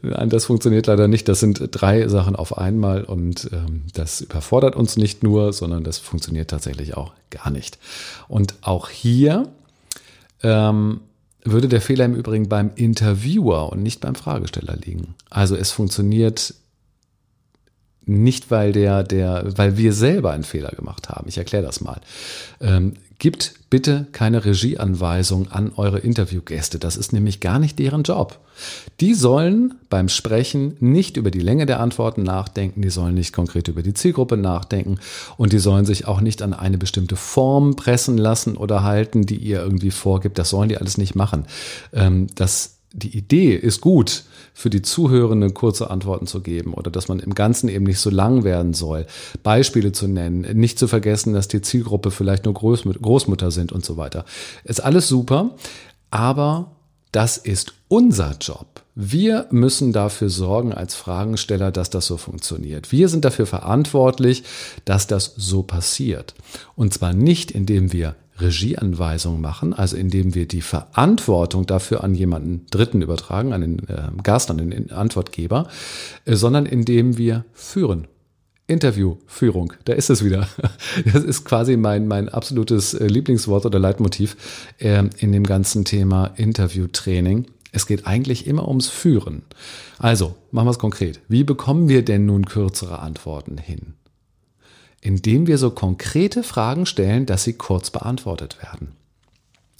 das 0.28 0.44
funktioniert 0.44 0.86
leider 0.86 1.08
nicht. 1.08 1.28
Das 1.28 1.40
sind 1.40 1.70
drei 1.72 2.06
Sachen 2.06 2.36
auf 2.36 2.56
einmal 2.56 3.02
und 3.02 3.50
ähm, 3.52 3.82
das 3.94 4.20
überfordert 4.20 4.76
uns 4.76 4.96
nicht 4.96 5.24
nur, 5.24 5.52
sondern 5.52 5.82
das 5.82 5.98
funktioniert 5.98 6.50
tatsächlich 6.50 6.96
auch 6.96 7.14
gar 7.30 7.50
nicht. 7.50 7.78
Und 8.28 8.54
auch 8.60 8.90
hier 8.90 9.48
ähm, 10.44 11.00
würde 11.50 11.68
der 11.68 11.80
Fehler 11.80 12.04
im 12.04 12.14
Übrigen 12.14 12.48
beim 12.48 12.70
Interviewer 12.74 13.72
und 13.72 13.82
nicht 13.82 14.00
beim 14.00 14.14
Fragesteller 14.14 14.76
liegen. 14.76 15.14
Also 15.30 15.56
es 15.56 15.70
funktioniert 15.70 16.54
nicht, 18.04 18.50
weil 18.50 18.72
der, 18.72 19.02
der, 19.02 19.44
weil 19.56 19.76
wir 19.76 19.92
selber 19.92 20.30
einen 20.32 20.44
Fehler 20.44 20.70
gemacht 20.70 21.08
haben. 21.08 21.28
Ich 21.28 21.38
erkläre 21.38 21.64
das 21.64 21.80
mal. 21.80 22.00
Ähm, 22.60 22.94
gibt 23.18 23.54
bitte 23.70 24.06
keine 24.12 24.44
Regieanweisung 24.44 25.50
an 25.50 25.72
eure 25.76 25.98
Interviewgäste. 25.98 26.78
Das 26.78 26.96
ist 26.96 27.12
nämlich 27.12 27.40
gar 27.40 27.58
nicht 27.58 27.78
deren 27.78 28.02
Job. 28.02 28.38
Die 29.00 29.14
sollen 29.14 29.74
beim 29.90 30.08
Sprechen 30.08 30.76
nicht 30.80 31.16
über 31.16 31.30
die 31.30 31.40
Länge 31.40 31.66
der 31.66 31.80
Antworten 31.80 32.22
nachdenken, 32.22 32.82
die 32.82 32.90
sollen 32.90 33.14
nicht 33.14 33.32
konkret 33.32 33.68
über 33.68 33.82
die 33.82 33.94
Zielgruppe 33.94 34.36
nachdenken 34.36 34.98
und 35.36 35.52
die 35.52 35.58
sollen 35.58 35.84
sich 35.84 36.06
auch 36.06 36.20
nicht 36.20 36.42
an 36.42 36.54
eine 36.54 36.78
bestimmte 36.78 37.16
Form 37.16 37.76
pressen 37.76 38.16
lassen 38.16 38.56
oder 38.56 38.82
halten, 38.82 39.26
die 39.26 39.36
ihr 39.36 39.60
irgendwie 39.60 39.90
vorgibt. 39.90 40.38
Das 40.38 40.50
sollen 40.50 40.68
die 40.68 40.78
alles 40.78 40.96
nicht 40.96 41.14
machen. 41.14 41.44
Ähm, 41.92 42.28
das 42.34 42.75
die 42.96 43.16
Idee 43.16 43.54
ist 43.54 43.80
gut, 43.80 44.24
für 44.54 44.70
die 44.70 44.80
Zuhörenden 44.80 45.52
kurze 45.52 45.90
Antworten 45.90 46.26
zu 46.26 46.40
geben 46.40 46.72
oder 46.72 46.90
dass 46.90 47.08
man 47.08 47.20
im 47.20 47.34
Ganzen 47.34 47.68
eben 47.68 47.84
nicht 47.84 48.00
so 48.00 48.08
lang 48.08 48.42
werden 48.42 48.72
soll, 48.72 49.06
Beispiele 49.42 49.92
zu 49.92 50.08
nennen, 50.08 50.40
nicht 50.58 50.78
zu 50.78 50.88
vergessen, 50.88 51.34
dass 51.34 51.46
die 51.46 51.60
Zielgruppe 51.60 52.10
vielleicht 52.10 52.46
nur 52.46 52.54
Großmutter 52.54 53.50
sind 53.50 53.70
und 53.70 53.84
so 53.84 53.98
weiter. 53.98 54.24
Ist 54.64 54.82
alles 54.82 55.08
super, 55.08 55.56
aber 56.10 56.72
das 57.12 57.36
ist 57.36 57.74
unser 57.88 58.36
Job. 58.40 58.66
Wir 58.94 59.46
müssen 59.50 59.92
dafür 59.92 60.30
sorgen 60.30 60.72
als 60.72 60.94
Fragensteller, 60.94 61.70
dass 61.70 61.90
das 61.90 62.06
so 62.06 62.16
funktioniert. 62.16 62.92
Wir 62.92 63.10
sind 63.10 63.26
dafür 63.26 63.44
verantwortlich, 63.44 64.42
dass 64.86 65.06
das 65.06 65.34
so 65.36 65.62
passiert. 65.62 66.34
Und 66.76 66.94
zwar 66.94 67.12
nicht, 67.12 67.50
indem 67.50 67.92
wir 67.92 68.16
Regieanweisungen 68.38 69.40
machen, 69.40 69.72
also 69.72 69.96
indem 69.96 70.34
wir 70.34 70.46
die 70.46 70.60
Verantwortung 70.60 71.66
dafür 71.66 72.04
an 72.04 72.14
jemanden 72.14 72.66
Dritten 72.70 73.02
übertragen, 73.02 73.52
an 73.52 73.60
den 73.60 73.78
äh, 73.88 74.10
Gast, 74.22 74.50
an 74.50 74.58
den 74.58 74.90
Antwortgeber, 74.90 75.68
äh, 76.24 76.34
sondern 76.34 76.66
indem 76.66 77.16
wir 77.16 77.44
führen. 77.52 78.06
Interviewführung, 78.68 79.74
da 79.84 79.92
ist 79.92 80.10
es 80.10 80.24
wieder. 80.24 80.48
Das 81.12 81.22
ist 81.22 81.44
quasi 81.44 81.76
mein, 81.76 82.08
mein 82.08 82.28
absolutes 82.28 82.94
äh, 82.94 83.06
Lieblingswort 83.06 83.64
oder 83.64 83.78
Leitmotiv 83.78 84.36
in 84.78 85.32
dem 85.32 85.44
ganzen 85.44 85.84
Thema 85.84 86.26
Interviewtraining. 86.36 87.46
Es 87.70 87.86
geht 87.86 88.06
eigentlich 88.06 88.46
immer 88.46 88.66
ums 88.68 88.88
Führen. 88.88 89.42
Also, 89.98 90.34
machen 90.50 90.66
wir 90.66 90.70
es 90.70 90.78
konkret. 90.78 91.20
Wie 91.28 91.44
bekommen 91.44 91.88
wir 91.88 92.04
denn 92.04 92.26
nun 92.26 92.46
kürzere 92.46 93.00
Antworten 93.00 93.58
hin? 93.58 93.94
Indem 95.00 95.46
wir 95.46 95.58
so 95.58 95.70
konkrete 95.70 96.42
Fragen 96.42 96.86
stellen, 96.86 97.26
dass 97.26 97.44
sie 97.44 97.54
kurz 97.54 97.90
beantwortet 97.90 98.58
werden 98.62 98.96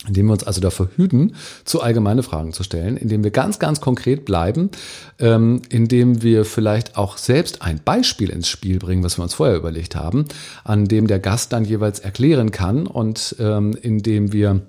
indem 0.07 0.27
wir 0.27 0.33
uns 0.33 0.45
also 0.45 0.61
dafür 0.61 0.91
hüten, 0.97 1.35
zu 1.65 1.81
allgemeine 1.81 2.23
Fragen 2.23 2.53
zu 2.53 2.63
stellen, 2.63 2.97
indem 2.97 3.25
wir 3.25 3.31
ganz, 3.31 3.59
ganz 3.59 3.81
konkret 3.81 4.25
bleiben, 4.25 4.71
ähm, 5.19 5.63
indem 5.69 6.23
wir 6.23 6.45
vielleicht 6.45 6.97
auch 6.97 7.19
selbst 7.19 7.63
ein 7.63 7.81
Beispiel 7.85 8.31
ins 8.31 8.49
Spiel 8.49 8.79
bringen, 8.79 9.03
was 9.03 9.19
wir 9.19 9.23
uns 9.23 9.35
vorher 9.35 9.57
überlegt 9.57 9.97
haben, 9.97 10.27
an 10.65 10.87
dem 10.87 11.07
der 11.07 11.19
Gast 11.19 11.53
dann 11.53 11.65
jeweils 11.65 11.99
erklären 11.99 12.51
kann 12.51 12.87
und 12.87 13.37
ähm, 13.39 13.77
indem 13.81 14.33
wir 14.33 14.63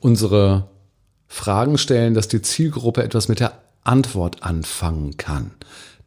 unsere 0.00 0.68
Fragen 1.26 1.78
stellen, 1.78 2.14
dass 2.14 2.28
die 2.28 2.42
Zielgruppe 2.42 3.02
etwas 3.02 3.28
mit 3.28 3.40
der 3.40 3.58
Antwort 3.82 4.42
anfangen 4.42 5.16
kann. 5.16 5.52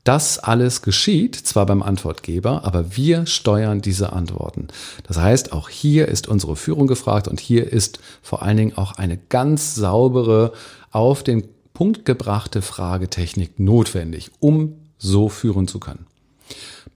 Das 0.10 0.40
alles 0.40 0.82
geschieht 0.82 1.36
zwar 1.36 1.68
beim 1.68 1.84
Antwortgeber, 1.84 2.66
aber 2.66 2.98
wir 2.98 3.28
steuern 3.28 3.80
diese 3.80 4.12
Antworten. 4.12 4.70
Das 5.04 5.18
heißt, 5.20 5.54
auch 5.54 5.70
hier 5.70 6.08
ist 6.08 6.28
unsere 6.28 6.56
Führung 6.56 6.88
gefragt 6.88 7.28
und 7.28 7.40
hier 7.40 7.72
ist 7.72 8.00
vor 8.24 8.42
allen 8.42 8.58
Dingen 8.58 8.76
auch 8.76 8.94
eine 8.94 9.20
ganz 9.30 9.76
saubere, 9.76 10.52
auf 10.90 11.22
den 11.22 11.48
Punkt 11.76 12.06
gebrachte 12.06 12.64
Fragetechnik 12.64 13.60
notwendig, 13.60 14.32
um 14.40 14.78
so 14.98 15.30
führen 15.30 15.68
zu 15.68 15.80
können. 15.80 16.08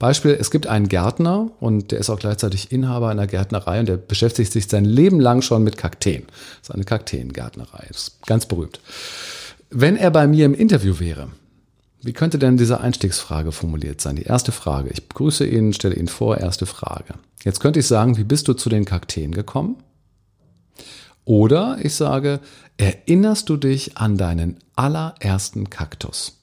Beispiel, 0.00 0.32
es 0.32 0.50
gibt 0.50 0.66
einen 0.66 0.88
Gärtner 0.88 1.52
und 1.60 1.92
der 1.92 2.00
ist 2.00 2.10
auch 2.10 2.18
gleichzeitig 2.18 2.72
Inhaber 2.72 3.10
einer 3.10 3.28
Gärtnerei 3.28 3.78
und 3.78 3.88
der 3.88 3.96
beschäftigt 3.96 4.50
sich 4.50 4.66
sein 4.66 4.84
Leben 4.84 5.20
lang 5.20 5.40
schon 5.40 5.62
mit 5.62 5.76
Kakteen. 5.76 6.24
Das 6.26 6.70
ist 6.70 6.74
eine 6.74 6.82
Kakteengärtnerei, 6.82 7.84
das 7.86 8.08
ist 8.08 8.26
ganz 8.26 8.46
berühmt. 8.46 8.80
Wenn 9.70 9.96
er 9.96 10.10
bei 10.10 10.26
mir 10.26 10.46
im 10.46 10.54
Interview 10.54 10.98
wäre, 10.98 11.28
wie 12.04 12.12
könnte 12.12 12.38
denn 12.38 12.56
diese 12.56 12.80
Einstiegsfrage 12.80 13.50
formuliert 13.50 14.00
sein? 14.00 14.16
Die 14.16 14.24
erste 14.24 14.52
Frage. 14.52 14.90
Ich 14.90 15.08
begrüße 15.08 15.46
ihn, 15.46 15.72
stelle 15.72 15.96
ihn 15.96 16.08
vor, 16.08 16.36
erste 16.38 16.66
Frage. 16.66 17.14
Jetzt 17.42 17.60
könnte 17.60 17.80
ich 17.80 17.86
sagen, 17.86 18.16
wie 18.18 18.24
bist 18.24 18.46
du 18.46 18.52
zu 18.52 18.68
den 18.68 18.84
Kakteen 18.84 19.32
gekommen? 19.32 19.76
Oder 21.24 21.78
ich 21.82 21.94
sage, 21.94 22.40
erinnerst 22.76 23.48
du 23.48 23.56
dich 23.56 23.96
an 23.96 24.18
deinen 24.18 24.58
allerersten 24.76 25.70
Kaktus? 25.70 26.40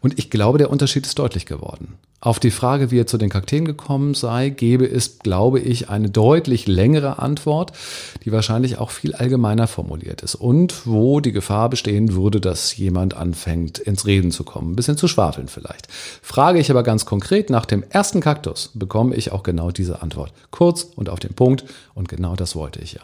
Und 0.00 0.18
ich 0.18 0.30
glaube, 0.30 0.58
der 0.58 0.70
Unterschied 0.70 1.06
ist 1.06 1.18
deutlich 1.18 1.46
geworden. 1.46 1.98
Auf 2.22 2.38
die 2.38 2.50
Frage, 2.50 2.90
wie 2.90 3.00
er 3.00 3.06
zu 3.06 3.16
den 3.16 3.30
Kakteen 3.30 3.64
gekommen 3.64 4.12
sei, 4.12 4.50
gebe 4.50 4.84
es, 4.84 5.20
glaube 5.20 5.58
ich, 5.58 5.88
eine 5.88 6.10
deutlich 6.10 6.66
längere 6.66 7.18
Antwort, 7.18 7.72
die 8.24 8.30
wahrscheinlich 8.30 8.76
auch 8.76 8.90
viel 8.90 9.14
allgemeiner 9.14 9.66
formuliert 9.66 10.20
ist 10.20 10.34
und 10.34 10.86
wo 10.86 11.20
die 11.20 11.32
Gefahr 11.32 11.70
bestehen 11.70 12.12
würde, 12.14 12.38
dass 12.38 12.76
jemand 12.76 13.14
anfängt, 13.14 13.78
ins 13.78 14.04
Reden 14.04 14.32
zu 14.32 14.44
kommen, 14.44 14.72
ein 14.72 14.76
bisschen 14.76 14.98
zu 14.98 15.08
schwafeln 15.08 15.48
vielleicht. 15.48 15.88
Frage 16.20 16.58
ich 16.58 16.70
aber 16.70 16.82
ganz 16.82 17.06
konkret 17.06 17.48
nach 17.48 17.64
dem 17.64 17.82
ersten 17.88 18.20
Kaktus, 18.20 18.70
bekomme 18.74 19.14
ich 19.14 19.32
auch 19.32 19.42
genau 19.42 19.70
diese 19.70 20.02
Antwort. 20.02 20.34
Kurz 20.50 20.82
und 20.96 21.08
auf 21.08 21.20
den 21.20 21.32
Punkt 21.32 21.64
und 21.94 22.10
genau 22.10 22.36
das 22.36 22.54
wollte 22.54 22.80
ich 22.80 22.92
ja. 22.92 23.02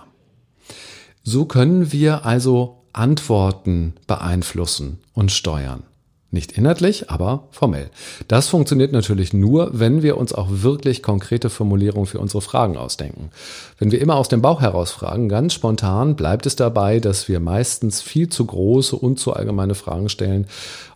So 1.23 1.47
können 1.47 1.91
wir 1.91 2.27
also 2.27 2.83
Antworten 2.93 3.95
beeinflussen 4.07 4.99
und 5.15 5.33
steuern. 5.33 5.85
Nicht 6.33 6.53
inhaltlich, 6.53 7.09
aber 7.09 7.45
formell. 7.53 7.89
Das 8.27 8.49
funktioniert 8.49 8.91
natürlich 8.91 9.33
nur, 9.33 9.71
wenn 9.73 10.03
wir 10.03 10.17
uns 10.17 10.33
auch 10.33 10.49
wirklich 10.51 11.01
konkrete 11.01 11.51
Formulierungen 11.51 12.07
für 12.07 12.19
unsere 12.19 12.41
Fragen 12.41 12.77
ausdenken. 12.77 13.31
Wenn 13.79 13.93
wir 13.93 14.01
immer 14.01 14.17
aus 14.17 14.29
dem 14.29 14.43
Bauch 14.43 14.61
heraus 14.61 14.91
fragen, 14.91 15.29
ganz 15.29 15.55
spontan, 15.55 16.17
bleibt 16.17 16.45
es 16.47 16.57
dabei, 16.57 16.99
dass 16.99 17.29
wir 17.29 17.39
meistens 17.39 18.03
viel 18.03 18.29
zu 18.29 18.45
große 18.45 18.97
und 18.97 19.21
zu 19.21 19.35
allgemeine 19.35 19.77
Fragen 19.77 20.09
stellen 20.09 20.49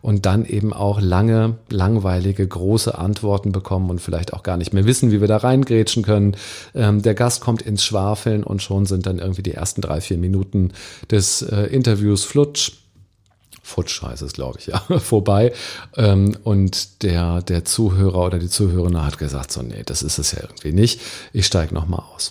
und 0.03 0.27
dann 0.27 0.45
eben 0.45 0.73
auch 0.73 1.01
lange, 1.01 1.59
langweilige, 1.69 2.47
große 2.47 2.99
Antworten 2.99 3.53
bekommen 3.53 3.89
und 3.89 4.01
vielleicht 4.01 4.35
auch 4.35 4.43
gar 4.43 4.57
nicht 4.57 4.73
mehr 4.73 4.85
wissen, 4.85 5.13
wie 5.13 5.21
wir 5.21 5.29
da 5.29 5.37
reingrätschen 5.37 6.03
können. 6.03 6.37
Ähm, 6.75 7.03
der 7.03 7.15
Gast 7.15 7.41
kommt 7.41 7.63
ins 7.63 7.85
Schwafeln 7.85 8.43
und 8.43 8.63
schon 8.63 8.85
sind 8.85 9.07
dann 9.07 9.21
irgendwie 9.21 9.43
die 9.43 9.55
ersten 9.55 9.81
drei, 9.81 10.01
vier 10.01 10.19
Minuten 10.19 10.73
des 11.09 11.43
äh, 11.43 11.67
Interviews 11.67 12.25
flutsch 12.25 12.73
futsch 13.71 14.03
heißt 14.03 14.23
es, 14.23 14.33
glaube 14.33 14.59
ich, 14.59 14.67
ja, 14.67 14.79
vorbei. 14.99 15.53
Ähm, 15.97 16.37
und 16.45 17.03
der, 17.03 17.43
der 17.43 17.65
Zuhörer 17.65 18.27
oder 18.27 18.39
die 18.39 18.49
Zuhörerin 18.49 19.03
hat 19.03 19.19
gesagt, 19.19 19.53
so, 19.53 19.63
nee, 19.63 19.83
das 19.85 20.03
ist 20.03 20.19
es 20.19 20.33
ja 20.33 20.41
irgendwie 20.43 20.73
nicht. 20.73 21.01
Ich 21.33 21.47
steige 21.47 21.75
nochmal 21.75 22.03
aus. 22.15 22.31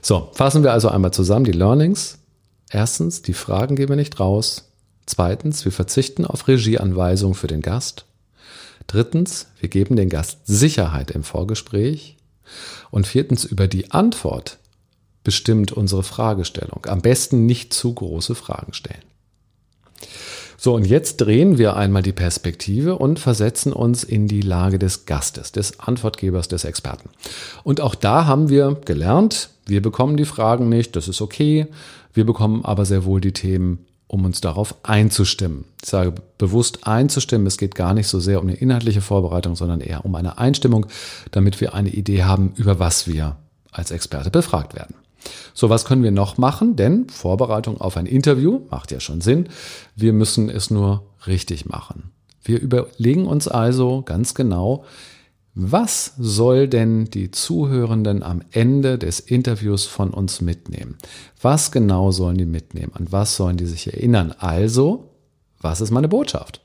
So, 0.00 0.30
fassen 0.34 0.62
wir 0.62 0.72
also 0.72 0.88
einmal 0.88 1.12
zusammen 1.12 1.44
die 1.44 1.52
Learnings. 1.52 2.18
Erstens, 2.70 3.22
die 3.22 3.34
Fragen 3.34 3.76
geben 3.76 3.90
wir 3.90 3.96
nicht 3.96 4.20
raus. 4.20 4.70
Zweitens, 5.06 5.64
wir 5.64 5.72
verzichten 5.72 6.24
auf 6.24 6.48
Regieanweisungen 6.48 7.34
für 7.34 7.48
den 7.48 7.62
Gast. 7.62 8.06
Drittens, 8.86 9.48
wir 9.60 9.68
geben 9.68 9.96
den 9.96 10.08
Gast 10.08 10.40
Sicherheit 10.46 11.10
im 11.10 11.24
Vorgespräch. 11.24 12.16
Und 12.90 13.06
viertens, 13.06 13.44
über 13.44 13.68
die 13.68 13.90
Antwort 13.92 14.58
bestimmt 15.24 15.72
unsere 15.72 16.02
Fragestellung. 16.02 16.86
Am 16.86 17.00
besten 17.00 17.46
nicht 17.46 17.72
zu 17.72 17.94
große 17.94 18.34
Fragen 18.34 18.72
stellen. 18.72 19.02
So, 20.64 20.76
und 20.76 20.86
jetzt 20.86 21.16
drehen 21.16 21.58
wir 21.58 21.74
einmal 21.74 22.04
die 22.04 22.12
Perspektive 22.12 22.96
und 22.96 23.18
versetzen 23.18 23.72
uns 23.72 24.04
in 24.04 24.28
die 24.28 24.42
Lage 24.42 24.78
des 24.78 25.06
Gastes, 25.06 25.50
des 25.50 25.80
Antwortgebers, 25.80 26.46
des 26.46 26.62
Experten. 26.62 27.10
Und 27.64 27.80
auch 27.80 27.96
da 27.96 28.26
haben 28.26 28.48
wir 28.48 28.80
gelernt, 28.84 29.50
wir 29.66 29.82
bekommen 29.82 30.16
die 30.16 30.24
Fragen 30.24 30.68
nicht, 30.68 30.94
das 30.94 31.08
ist 31.08 31.20
okay. 31.20 31.66
Wir 32.14 32.24
bekommen 32.24 32.64
aber 32.64 32.84
sehr 32.84 33.04
wohl 33.04 33.20
die 33.20 33.32
Themen, 33.32 33.86
um 34.06 34.24
uns 34.24 34.40
darauf 34.40 34.76
einzustimmen. 34.84 35.64
Ich 35.82 35.88
sage 35.88 36.14
bewusst 36.38 36.86
einzustimmen. 36.86 37.48
Es 37.48 37.58
geht 37.58 37.74
gar 37.74 37.92
nicht 37.92 38.06
so 38.06 38.20
sehr 38.20 38.40
um 38.40 38.46
eine 38.46 38.56
inhaltliche 38.56 39.00
Vorbereitung, 39.00 39.56
sondern 39.56 39.80
eher 39.80 40.04
um 40.04 40.14
eine 40.14 40.38
Einstimmung, 40.38 40.86
damit 41.32 41.60
wir 41.60 41.74
eine 41.74 41.90
Idee 41.90 42.22
haben, 42.22 42.52
über 42.54 42.78
was 42.78 43.08
wir 43.08 43.34
als 43.72 43.90
Experte 43.90 44.30
befragt 44.30 44.76
werden. 44.76 44.94
So, 45.54 45.70
was 45.70 45.84
können 45.84 46.02
wir 46.02 46.10
noch 46.10 46.38
machen? 46.38 46.76
Denn 46.76 47.08
Vorbereitung 47.08 47.80
auf 47.80 47.96
ein 47.96 48.06
Interview 48.06 48.60
macht 48.70 48.90
ja 48.90 49.00
schon 49.00 49.20
Sinn. 49.20 49.48
Wir 49.96 50.12
müssen 50.12 50.48
es 50.48 50.70
nur 50.70 51.04
richtig 51.26 51.66
machen. 51.66 52.12
Wir 52.42 52.60
überlegen 52.60 53.26
uns 53.26 53.48
also 53.48 54.02
ganz 54.02 54.34
genau, 54.34 54.84
was 55.54 56.14
soll 56.18 56.66
denn 56.66 57.04
die 57.04 57.30
Zuhörenden 57.30 58.22
am 58.22 58.42
Ende 58.52 58.96
des 58.96 59.20
Interviews 59.20 59.84
von 59.84 60.10
uns 60.10 60.40
mitnehmen? 60.40 60.96
Was 61.40 61.70
genau 61.70 62.10
sollen 62.10 62.38
die 62.38 62.46
mitnehmen? 62.46 62.92
An 62.94 63.08
was 63.10 63.36
sollen 63.36 63.58
die 63.58 63.66
sich 63.66 63.86
erinnern? 63.86 64.34
Also, 64.38 65.10
was 65.60 65.82
ist 65.82 65.90
meine 65.90 66.08
Botschaft? 66.08 66.62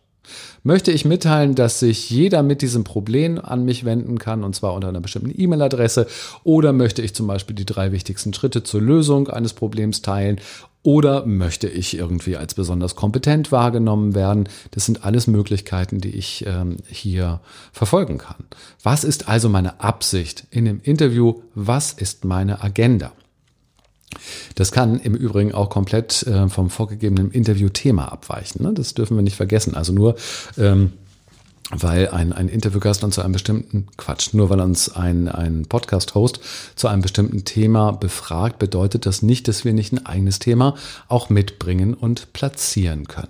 Möchte 0.63 0.91
ich 0.91 1.05
mitteilen, 1.05 1.55
dass 1.55 1.79
sich 1.79 2.09
jeder 2.09 2.43
mit 2.43 2.61
diesem 2.61 2.83
Problem 2.83 3.39
an 3.39 3.65
mich 3.65 3.85
wenden 3.85 4.19
kann, 4.19 4.43
und 4.43 4.55
zwar 4.55 4.73
unter 4.73 4.89
einer 4.89 5.01
bestimmten 5.01 5.33
E-Mail-Adresse, 5.35 6.07
oder 6.43 6.73
möchte 6.73 7.01
ich 7.01 7.15
zum 7.15 7.27
Beispiel 7.27 7.55
die 7.55 7.65
drei 7.65 7.91
wichtigsten 7.91 8.33
Schritte 8.33 8.63
zur 8.63 8.81
Lösung 8.81 9.29
eines 9.29 9.53
Problems 9.53 10.01
teilen, 10.01 10.39
oder 10.83 11.25
möchte 11.25 11.67
ich 11.67 11.97
irgendwie 11.97 12.37
als 12.37 12.53
besonders 12.53 12.95
kompetent 12.95 13.51
wahrgenommen 13.51 14.15
werden? 14.15 14.47
Das 14.71 14.85
sind 14.85 15.03
alles 15.03 15.27
Möglichkeiten, 15.27 15.99
die 15.99 16.15
ich 16.15 16.45
ähm, 16.47 16.77
hier 16.87 17.41
verfolgen 17.73 18.19
kann. 18.19 18.45
Was 18.83 19.03
ist 19.03 19.27
also 19.27 19.49
meine 19.49 19.81
Absicht 19.81 20.47
in 20.49 20.63
dem 20.63 20.79
Interview? 20.81 21.41
Was 21.55 21.91
ist 21.91 22.23
meine 22.23 22.63
Agenda? 22.63 23.11
Das 24.57 24.71
kann 24.71 24.99
im 24.99 25.13
Übrigen 25.13 25.53
auch 25.53 25.69
komplett 25.69 26.23
äh, 26.23 26.49
vom 26.49 26.71
vorgegebenen 26.71 27.29
Interviewthema 27.29 28.05
abweichen. 28.05 28.63
Ne? 28.63 28.73
Das 28.73 28.95
dürfen 28.95 29.15
wir 29.15 29.21
nicht 29.21 29.35
vergessen. 29.35 29.75
Also 29.75 29.93
nur 29.93 30.15
ähm, 30.57 30.93
weil 31.69 32.09
ein, 32.09 32.33
ein 32.33 32.47
Interviewgast 32.47 33.03
dann 33.03 33.11
zu 33.11 33.21
einem 33.21 33.33
bestimmten 33.33 33.87
Quatsch, 33.97 34.33
nur 34.33 34.49
weil 34.49 34.61
uns 34.61 34.89
ein, 34.89 35.27
ein 35.27 35.65
Podcast-Host 35.67 36.39
zu 36.75 36.87
einem 36.87 37.01
bestimmten 37.01 37.45
Thema 37.45 37.91
befragt, 37.91 38.57
bedeutet 38.57 39.05
das 39.05 39.21
nicht, 39.21 39.47
dass 39.47 39.63
wir 39.63 39.73
nicht 39.73 39.93
ein 39.93 40.05
eigenes 40.05 40.39
Thema 40.39 40.75
auch 41.07 41.29
mitbringen 41.29 41.93
und 41.93 42.33
platzieren 42.33 43.07
können. 43.07 43.27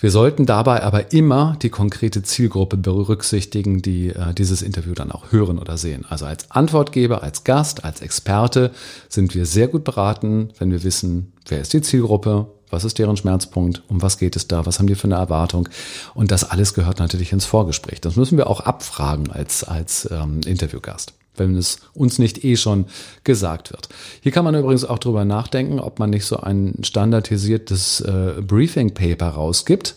Wir 0.00 0.12
sollten 0.12 0.46
dabei 0.46 0.84
aber 0.84 1.12
immer 1.12 1.56
die 1.60 1.70
konkrete 1.70 2.22
Zielgruppe 2.22 2.76
berücksichtigen, 2.76 3.82
die 3.82 4.10
äh, 4.10 4.32
dieses 4.32 4.62
Interview 4.62 4.94
dann 4.94 5.10
auch 5.10 5.32
hören 5.32 5.58
oder 5.58 5.76
sehen. 5.76 6.06
Also 6.08 6.24
als 6.24 6.50
Antwortgeber, 6.52 7.24
als 7.24 7.42
Gast, 7.42 7.84
als 7.84 8.00
Experte 8.00 8.70
sind 9.08 9.34
wir 9.34 9.44
sehr 9.44 9.66
gut 9.66 9.82
beraten, 9.82 10.50
wenn 10.58 10.70
wir 10.70 10.84
wissen, 10.84 11.32
wer 11.48 11.60
ist 11.60 11.72
die 11.72 11.82
Zielgruppe, 11.82 12.46
was 12.70 12.84
ist 12.84 12.98
deren 12.98 13.16
Schmerzpunkt, 13.16 13.82
um 13.88 14.00
was 14.00 14.18
geht 14.18 14.36
es 14.36 14.46
da, 14.46 14.66
was 14.66 14.78
haben 14.78 14.86
die 14.86 14.94
für 14.94 15.08
eine 15.08 15.16
Erwartung. 15.16 15.68
Und 16.14 16.30
das 16.30 16.48
alles 16.48 16.74
gehört 16.74 17.00
natürlich 17.00 17.32
ins 17.32 17.46
Vorgespräch. 17.46 18.00
Das 18.00 18.14
müssen 18.14 18.38
wir 18.38 18.48
auch 18.48 18.60
abfragen 18.60 19.32
als, 19.32 19.64
als 19.64 20.08
ähm, 20.12 20.42
Interviewgast 20.46 21.17
wenn 21.38 21.56
es 21.56 21.80
uns 21.94 22.18
nicht 22.18 22.44
eh 22.44 22.56
schon 22.56 22.86
gesagt 23.24 23.70
wird. 23.72 23.88
Hier 24.20 24.32
kann 24.32 24.44
man 24.44 24.54
übrigens 24.54 24.84
auch 24.84 24.98
drüber 24.98 25.24
nachdenken, 25.24 25.80
ob 25.80 25.98
man 25.98 26.10
nicht 26.10 26.26
so 26.26 26.38
ein 26.38 26.74
standardisiertes 26.82 28.00
äh, 28.00 28.42
Briefing 28.42 28.94
Paper 28.94 29.28
rausgibt 29.28 29.96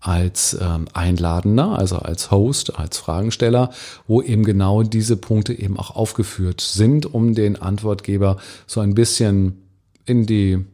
als 0.00 0.56
ähm, 0.60 0.86
Einladender, 0.94 1.78
also 1.78 1.96
als 1.96 2.30
Host, 2.30 2.78
als 2.78 2.96
Fragensteller, 2.96 3.70
wo 4.08 4.22
eben 4.22 4.44
genau 4.44 4.82
diese 4.82 5.16
Punkte 5.16 5.52
eben 5.52 5.78
auch 5.78 5.94
aufgeführt 5.94 6.60
sind, 6.60 7.12
um 7.12 7.34
den 7.34 7.60
Antwortgeber 7.60 8.38
so 8.66 8.80
ein 8.80 8.94
bisschen 8.94 9.62
in 10.06 10.26
die, 10.26 10.64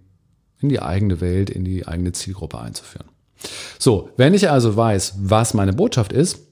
in 0.61 0.69
die 0.69 0.81
eigene 0.81 1.21
Welt, 1.21 1.51
in 1.51 1.65
die 1.65 1.87
eigene 1.87 2.13
Zielgruppe 2.13 2.61
einzuführen. 2.61 3.09
So, 3.79 4.11
wenn 4.17 4.33
ich 4.33 4.49
also 4.49 4.77
weiß, 4.77 5.15
was 5.19 5.55
meine 5.55 5.73
Botschaft 5.73 6.13
ist, 6.13 6.46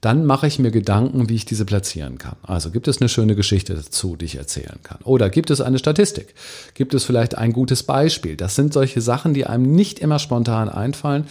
Dann 0.00 0.24
mache 0.24 0.46
ich 0.46 0.58
mir 0.58 0.70
Gedanken, 0.70 1.28
wie 1.28 1.34
ich 1.34 1.44
diese 1.44 1.64
platzieren 1.64 2.18
kann. 2.18 2.36
Also 2.42 2.70
gibt 2.70 2.88
es 2.88 3.00
eine 3.00 3.08
schöne 3.08 3.34
Geschichte 3.34 3.74
dazu, 3.74 4.16
die 4.16 4.26
ich 4.26 4.36
erzählen 4.36 4.78
kann? 4.82 4.98
Oder 5.04 5.30
gibt 5.30 5.50
es 5.50 5.60
eine 5.60 5.78
Statistik? 5.78 6.34
Gibt 6.74 6.94
es 6.94 7.04
vielleicht 7.04 7.36
ein 7.36 7.52
gutes 7.52 7.82
Beispiel? 7.82 8.36
Das 8.36 8.54
sind 8.54 8.72
solche 8.72 9.00
Sachen, 9.00 9.34
die 9.34 9.46
einem 9.46 9.74
nicht 9.74 9.98
immer 9.98 10.18
spontan 10.18 10.68
einfallen. 10.68 11.26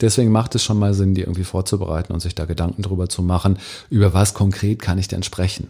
Deswegen 0.00 0.30
macht 0.30 0.54
es 0.54 0.62
schon 0.62 0.78
mal 0.78 0.94
Sinn, 0.94 1.14
die 1.14 1.22
irgendwie 1.22 1.44
vorzubereiten 1.44 2.12
und 2.12 2.20
sich 2.20 2.34
da 2.34 2.44
Gedanken 2.44 2.82
drüber 2.82 3.08
zu 3.08 3.22
machen, 3.22 3.58
über 3.88 4.14
was 4.14 4.34
konkret 4.34 4.80
kann 4.80 4.98
ich 4.98 5.08
denn 5.08 5.22
sprechen. 5.22 5.68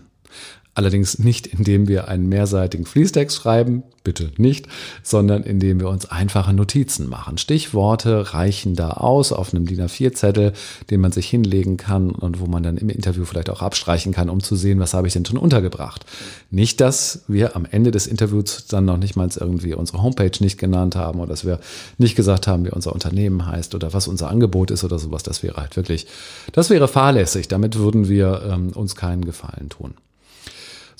Allerdings 0.74 1.18
nicht, 1.18 1.48
indem 1.48 1.88
wir 1.88 2.08
einen 2.08 2.28
mehrseitigen 2.28 2.86
Fließtext 2.86 3.36
schreiben, 3.36 3.82
bitte 4.04 4.30
nicht, 4.36 4.66
sondern 5.02 5.42
indem 5.42 5.80
wir 5.80 5.88
uns 5.88 6.10
einfache 6.10 6.52
Notizen 6.54 7.08
machen. 7.08 7.38
Stichworte 7.38 8.32
reichen 8.34 8.76
da 8.76 8.90
aus 8.92 9.32
auf 9.32 9.52
einem 9.52 9.66
DIN 9.66 9.82
A4-Zettel, 9.82 10.52
den 10.90 11.00
man 11.00 11.12
sich 11.12 11.28
hinlegen 11.28 11.76
kann 11.76 12.10
und 12.10 12.40
wo 12.40 12.46
man 12.46 12.62
dann 12.62 12.76
im 12.76 12.88
Interview 12.88 13.24
vielleicht 13.24 13.50
auch 13.50 13.62
abstreichen 13.62 14.12
kann, 14.12 14.30
um 14.30 14.42
zu 14.42 14.54
sehen, 14.54 14.78
was 14.78 14.94
habe 14.94 15.06
ich 15.06 15.12
denn 15.12 15.26
schon 15.26 15.38
untergebracht. 15.38 16.06
Nicht, 16.50 16.80
dass 16.80 17.24
wir 17.26 17.56
am 17.56 17.66
Ende 17.68 17.90
des 17.90 18.06
Interviews 18.06 18.66
dann 18.66 18.84
noch 18.84 18.96
nicht 18.96 19.16
mal 19.16 19.28
irgendwie 19.38 19.74
unsere 19.74 20.02
Homepage 20.02 20.32
nicht 20.40 20.58
genannt 20.58 20.96
haben 20.96 21.20
oder 21.20 21.30
dass 21.30 21.44
wir 21.44 21.60
nicht 21.98 22.16
gesagt 22.16 22.46
haben, 22.46 22.64
wie 22.64 22.70
unser 22.70 22.92
Unternehmen 22.92 23.46
heißt 23.46 23.74
oder 23.74 23.92
was 23.92 24.08
unser 24.08 24.30
Angebot 24.30 24.70
ist 24.70 24.84
oder 24.84 24.98
sowas. 24.98 25.22
Das 25.24 25.42
wäre 25.42 25.56
halt 25.56 25.76
wirklich, 25.76 26.06
das 26.52 26.70
wäre 26.70 26.88
fahrlässig. 26.88 27.48
Damit 27.48 27.76
würden 27.76 28.08
wir 28.08 28.42
ähm, 28.50 28.70
uns 28.70 28.96
keinen 28.96 29.24
Gefallen 29.24 29.68
tun. 29.68 29.94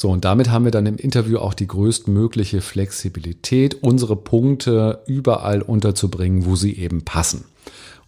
So, 0.01 0.09
und 0.09 0.25
damit 0.25 0.49
haben 0.49 0.65
wir 0.65 0.71
dann 0.71 0.87
im 0.87 0.97
Interview 0.97 1.37
auch 1.37 1.53
die 1.53 1.67
größtmögliche 1.67 2.63
Flexibilität, 2.63 3.83
unsere 3.83 4.17
Punkte 4.17 5.03
überall 5.07 5.61
unterzubringen, 5.61 6.47
wo 6.47 6.57
sie 6.57 6.75
eben 6.79 7.05
passen 7.05 7.45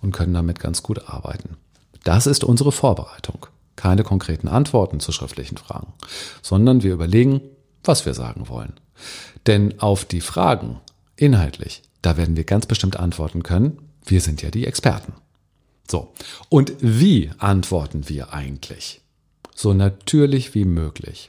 und 0.00 0.12
können 0.12 0.32
damit 0.32 0.58
ganz 0.58 0.82
gut 0.82 1.06
arbeiten. 1.10 1.58
Das 2.02 2.26
ist 2.26 2.44
unsere 2.44 2.72
Vorbereitung. 2.72 3.44
Keine 3.76 4.04
konkreten 4.04 4.48
Antworten 4.48 5.00
zu 5.00 5.12
schriftlichen 5.12 5.58
Fragen, 5.58 5.92
sondern 6.40 6.82
wir 6.82 6.94
überlegen, 6.94 7.42
was 7.84 8.06
wir 8.06 8.14
sagen 8.14 8.48
wollen. 8.48 8.72
Denn 9.46 9.78
auf 9.78 10.06
die 10.06 10.22
Fragen 10.22 10.80
inhaltlich, 11.16 11.82
da 12.00 12.16
werden 12.16 12.38
wir 12.38 12.44
ganz 12.44 12.64
bestimmt 12.64 12.98
antworten 12.98 13.42
können. 13.42 13.76
Wir 14.06 14.22
sind 14.22 14.40
ja 14.40 14.50
die 14.50 14.66
Experten. 14.66 15.12
So. 15.90 16.14
Und 16.48 16.72
wie 16.80 17.30
antworten 17.36 18.08
wir 18.08 18.32
eigentlich? 18.32 19.02
So 19.54 19.74
natürlich 19.74 20.54
wie 20.54 20.64
möglich. 20.64 21.28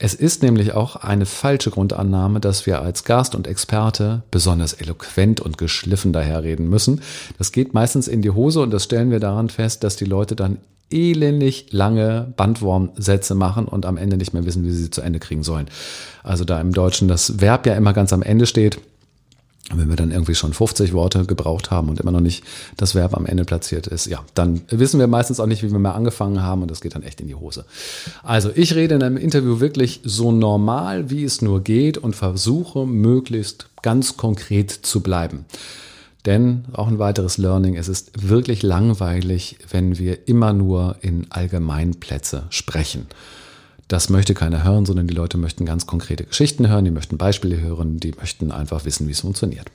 Es 0.00 0.14
ist 0.14 0.42
nämlich 0.42 0.74
auch 0.74 0.94
eine 0.94 1.26
falsche 1.26 1.70
Grundannahme, 1.70 2.38
dass 2.38 2.66
wir 2.66 2.80
als 2.80 3.02
Gast 3.02 3.34
und 3.34 3.48
Experte 3.48 4.22
besonders 4.30 4.72
eloquent 4.72 5.40
und 5.40 5.58
geschliffen 5.58 6.12
daherreden 6.12 6.68
müssen. 6.70 7.00
Das 7.36 7.50
geht 7.50 7.74
meistens 7.74 8.06
in 8.06 8.22
die 8.22 8.30
Hose 8.30 8.60
und 8.60 8.70
das 8.70 8.84
stellen 8.84 9.10
wir 9.10 9.18
daran 9.18 9.48
fest, 9.48 9.82
dass 9.82 9.96
die 9.96 10.04
Leute 10.04 10.36
dann 10.36 10.58
elendig 10.90 11.66
lange 11.72 12.32
Bandwurmsätze 12.36 13.34
machen 13.34 13.66
und 13.66 13.86
am 13.86 13.96
Ende 13.96 14.16
nicht 14.16 14.32
mehr 14.32 14.46
wissen, 14.46 14.64
wie 14.64 14.70
sie 14.70 14.84
sie 14.84 14.90
zu 14.90 15.02
Ende 15.02 15.18
kriegen 15.18 15.42
sollen. 15.42 15.68
Also 16.22 16.44
da 16.44 16.60
im 16.60 16.72
Deutschen 16.72 17.08
das 17.08 17.40
Verb 17.40 17.66
ja 17.66 17.74
immer 17.74 17.92
ganz 17.92 18.12
am 18.12 18.22
Ende 18.22 18.46
steht, 18.46 18.78
wenn 19.74 19.88
wir 19.88 19.96
dann 19.96 20.10
irgendwie 20.10 20.34
schon 20.34 20.54
50 20.54 20.92
Worte 20.92 21.26
gebraucht 21.26 21.70
haben 21.70 21.88
und 21.88 22.00
immer 22.00 22.10
noch 22.10 22.20
nicht 22.20 22.42
das 22.76 22.94
Verb 22.94 23.14
am 23.14 23.26
Ende 23.26 23.44
platziert 23.44 23.86
ist, 23.86 24.06
ja, 24.06 24.24
dann 24.34 24.62
wissen 24.70 24.98
wir 24.98 25.06
meistens 25.06 25.40
auch 25.40 25.46
nicht, 25.46 25.62
wie 25.62 25.70
wir 25.70 25.78
mal 25.78 25.92
angefangen 25.92 26.42
haben 26.42 26.62
und 26.62 26.70
das 26.70 26.80
geht 26.80 26.94
dann 26.94 27.02
echt 27.02 27.20
in 27.20 27.26
die 27.26 27.34
Hose. 27.34 27.64
Also 28.22 28.50
ich 28.54 28.74
rede 28.74 28.94
in 28.94 29.02
einem 29.02 29.18
Interview 29.18 29.60
wirklich 29.60 30.00
so 30.04 30.32
normal, 30.32 31.10
wie 31.10 31.24
es 31.24 31.42
nur 31.42 31.62
geht 31.62 31.98
und 31.98 32.16
versuche 32.16 32.86
möglichst 32.86 33.68
ganz 33.82 34.16
konkret 34.16 34.70
zu 34.70 35.02
bleiben. 35.02 35.44
Denn 36.24 36.64
auch 36.72 36.88
ein 36.88 36.98
weiteres 36.98 37.38
Learning, 37.38 37.76
es 37.76 37.88
ist 37.88 38.28
wirklich 38.28 38.62
langweilig, 38.62 39.58
wenn 39.70 39.98
wir 39.98 40.28
immer 40.28 40.52
nur 40.52 40.96
in 41.00 41.26
Allgemeinplätze 41.30 42.44
sprechen. 42.50 43.06
Das 43.88 44.10
möchte 44.10 44.34
keiner 44.34 44.64
hören, 44.64 44.84
sondern 44.84 45.06
die 45.06 45.14
Leute 45.14 45.38
möchten 45.38 45.64
ganz 45.64 45.86
konkrete 45.86 46.24
Geschichten 46.24 46.68
hören, 46.68 46.84
die 46.84 46.90
möchten 46.90 47.16
Beispiele 47.16 47.58
hören, 47.60 47.98
die 47.98 48.12
möchten 48.12 48.52
einfach 48.52 48.84
wissen, 48.84 49.06
wie 49.08 49.12
es 49.12 49.20
funktioniert. 49.20 49.70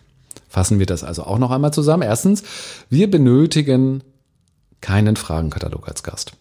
Fassen 0.47 0.77
wir 0.77 0.85
das 0.85 1.03
also 1.03 1.23
auch 1.23 1.39
noch 1.39 1.49
einmal 1.49 1.73
zusammen. 1.73 2.03
Erstens, 2.03 2.43
wir 2.89 3.09
benötigen 3.09 4.03
keinen 4.81 5.15
Fragenkatalog 5.15 5.87
als 5.87 6.03
Gast. 6.03 6.33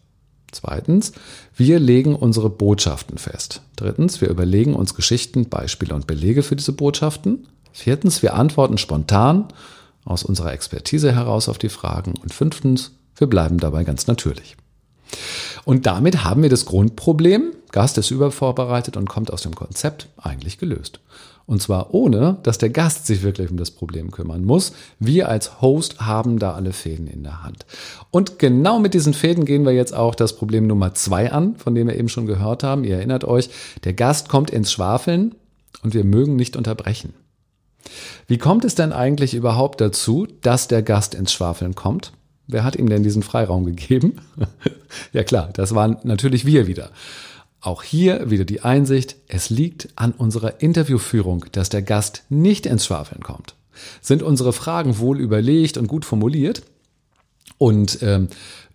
Zweitens, 0.50 1.12
wir 1.56 1.80
legen 1.80 2.15
unsere 2.15 2.50
Botschaften 2.50 3.17
fest. 3.17 3.63
Drittens, 3.76 4.21
wir 4.21 4.28
überlegen 4.28 4.75
uns 4.75 4.95
Geschichten, 4.95 5.49
Beispiele 5.49 5.95
und 5.95 6.06
Belege 6.06 6.43
für 6.43 6.56
diese 6.56 6.73
Botschaften. 6.73 7.49
Viertens, 7.73 8.21
wir 8.23 8.35
antworten 8.35 8.76
spontan 8.76 9.49
aus 10.04 10.25
unserer 10.25 10.52
Expertise 10.52 11.13
heraus 11.15 11.49
auf 11.49 11.56
die 11.56 11.71
Fragen. 11.71 12.13
Und 12.21 12.35
fünftens, 12.35 12.93
wir 13.17 13.28
bleiben 13.28 13.56
dabei 13.58 13.85
ganz 13.85 14.06
natürlich. 14.06 14.56
Und 15.65 15.87
damit 15.87 16.25
haben 16.25 16.43
wir 16.43 16.51
das 16.51 16.67
Grundproblem, 16.67 17.53
Gast 17.71 17.97
ist 17.97 18.11
übervorbereitet 18.11 18.97
und 18.97 19.09
kommt 19.09 19.33
aus 19.33 19.43
dem 19.43 19.55
Konzept, 19.55 20.09
eigentlich 20.19 20.59
gelöst. 20.59 21.01
Und 21.47 21.61
zwar 21.61 21.93
ohne, 21.93 22.39
dass 22.43 22.59
der 22.59 22.71
Gast 22.71 23.07
sich 23.07 23.23
wirklich 23.23 23.51
um 23.51 23.57
das 23.57 23.71
Problem 23.71 24.11
kümmern 24.11 24.45
muss. 24.45 24.73
Wir 24.99 25.29
als 25.29 25.61
Host 25.61 26.01
haben 26.01 26.39
da 26.39 26.53
alle 26.53 26.73
Fäden 26.73 27.09
in 27.09 27.25
der 27.25 27.43
Hand. 27.43 27.67
Und 28.11 28.39
genau 28.39 28.79
mit 28.79 28.95
diesen 28.95 29.13
Fäden 29.13 29.45
gehen 29.45 29.65
wir 29.65 29.73
jetzt 29.73 29.95
auch 29.95 30.15
das 30.15 30.37
Problem 30.37 30.67
Nummer 30.67 30.95
zwei 30.95 31.33
an, 31.33 31.57
von 31.57 31.75
dem 31.75 31.89
wir 31.89 31.97
eben 31.97 32.09
schon 32.09 32.27
gehört 32.27 32.63
haben. 32.63 32.85
Ihr 32.85 32.97
erinnert 32.97 33.25
euch, 33.25 33.51
der 33.85 33.93
Gast 33.93 34.29
kommt 34.29 34.51
ins 34.51 34.71
Schwafeln 34.71 35.35
und 35.83 35.95
wir 35.95 36.05
mögen 36.05 36.37
nicht 36.37 36.57
unterbrechen. 36.57 37.15
Wie 38.29 38.39
kommt 38.39 38.65
es 38.65 38.75
denn 38.75 38.93
eigentlich 38.93 39.35
überhaupt 39.35 39.81
dazu, 39.81 40.29
dass 40.43 40.69
der 40.69 40.83
Gast 40.83 41.15
ins 41.15 41.33
Schwafeln 41.33 41.75
kommt? 41.75 42.13
Wer 42.47 42.65
hat 42.65 42.76
ihm 42.76 42.89
denn 42.89 43.02
diesen 43.02 43.23
Freiraum 43.23 43.65
gegeben? 43.65 44.17
ja 45.13 45.23
klar, 45.25 45.50
das 45.52 45.75
waren 45.75 45.99
natürlich 46.02 46.45
wir 46.45 46.67
wieder. 46.67 46.91
Auch 47.61 47.83
hier 47.83 48.31
wieder 48.31 48.45
die 48.45 48.63
Einsicht, 48.63 49.17
es 49.28 49.49
liegt 49.49 49.89
an 49.95 50.13
unserer 50.13 50.61
Interviewführung, 50.61 51.47
dass 51.52 51.69
der 51.69 51.83
Gast 51.83 52.25
nicht 52.28 52.67
ins 52.67 52.87
Schwafeln 52.87 53.23
kommt. 53.23 53.55
Sind 54.00 54.23
unsere 54.23 54.52
Fragen 54.52 54.99
wohl 54.99 55.21
überlegt 55.21 55.76
und 55.76 55.87
gut 55.87 56.05
formuliert 56.05 56.63
und 57.59 58.02
ähm, 58.02 58.28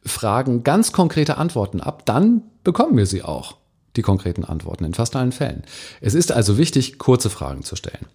fragen 0.06 0.64
ganz 0.64 0.94
konkrete 0.94 1.38
Antworten 1.38 1.82
ab, 1.82 2.06
dann 2.06 2.44
bekommen 2.64 2.98
wir 2.98 3.06
sie 3.06 3.24
auch, 3.24 3.58
die 3.98 4.02
konkreten 4.02 4.46
Antworten 4.46 4.86
in 4.86 4.94
fast 4.94 5.16
allen 5.18 5.34
Fällen. 5.34 5.64
Es 6.00 6.14
ist 6.14 6.32
also 6.32 6.58
wichtig, 6.58 6.98
kurze 6.98 7.30
Fragen 7.30 7.64
zu 7.64 7.76
stellen 7.76 8.08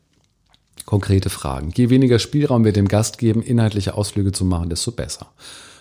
konkrete 0.87 1.31
Fragen. 1.31 1.73
Je 1.75 1.91
weniger 1.91 2.19
Spielraum 2.19 2.65
wir 2.65 2.73
dem 2.73 2.89
Gast 2.89 3.19
geben, 3.19 3.43
inhaltliche 3.43 3.95
Ausflüge 3.95 4.33
zu 4.33 4.45
machen, 4.45 4.69
desto 4.69 4.93
besser. 4.93 5.29